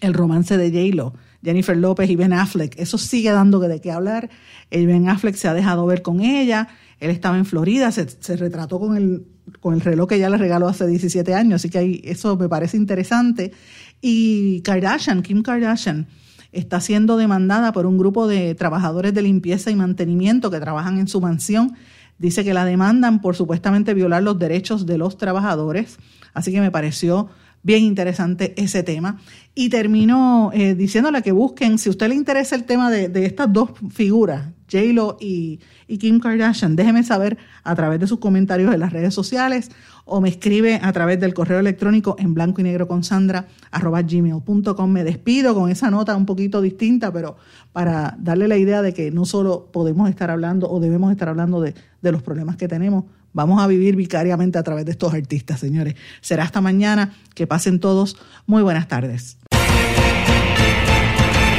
[0.00, 1.14] El romance de J-Lo,
[1.44, 4.30] Jennifer López y Ben Affleck, eso sigue dando de qué hablar.
[4.70, 6.68] El Ben Affleck se ha dejado ver con ella,
[7.00, 9.26] él estaba en Florida, se, retrató con el
[9.60, 12.48] con el reloj que ya le regaló hace 17 años, así que ahí, eso me
[12.48, 13.52] parece interesante.
[14.00, 16.06] Y Kardashian, Kim Kardashian,
[16.52, 21.08] está siendo demandada por un grupo de trabajadores de limpieza y mantenimiento que trabajan en
[21.08, 21.74] su mansión.
[22.18, 25.98] Dice que la demandan por supuestamente violar los derechos de los trabajadores,
[26.32, 27.28] así que me pareció
[27.62, 29.20] bien interesante ese tema.
[29.54, 33.26] Y termino eh, diciéndole que busquen, si a usted le interesa el tema de, de
[33.26, 35.60] estas dos figuras, J-Lo y,
[35.98, 39.70] Kim Kardashian, déjeme saber a través de sus comentarios en las redes sociales
[40.04, 44.02] o me escribe a través del correo electrónico en blanco y negro con Sandra arroba
[44.02, 44.90] gmail.com.
[44.90, 47.36] Me despido con esa nota un poquito distinta, pero
[47.72, 51.60] para darle la idea de que no solo podemos estar hablando o debemos estar hablando
[51.60, 55.60] de, de los problemas que tenemos, vamos a vivir vicariamente a través de estos artistas,
[55.60, 55.94] señores.
[56.20, 57.12] Será hasta mañana.
[57.34, 58.16] Que pasen todos.
[58.46, 59.38] Muy buenas tardes.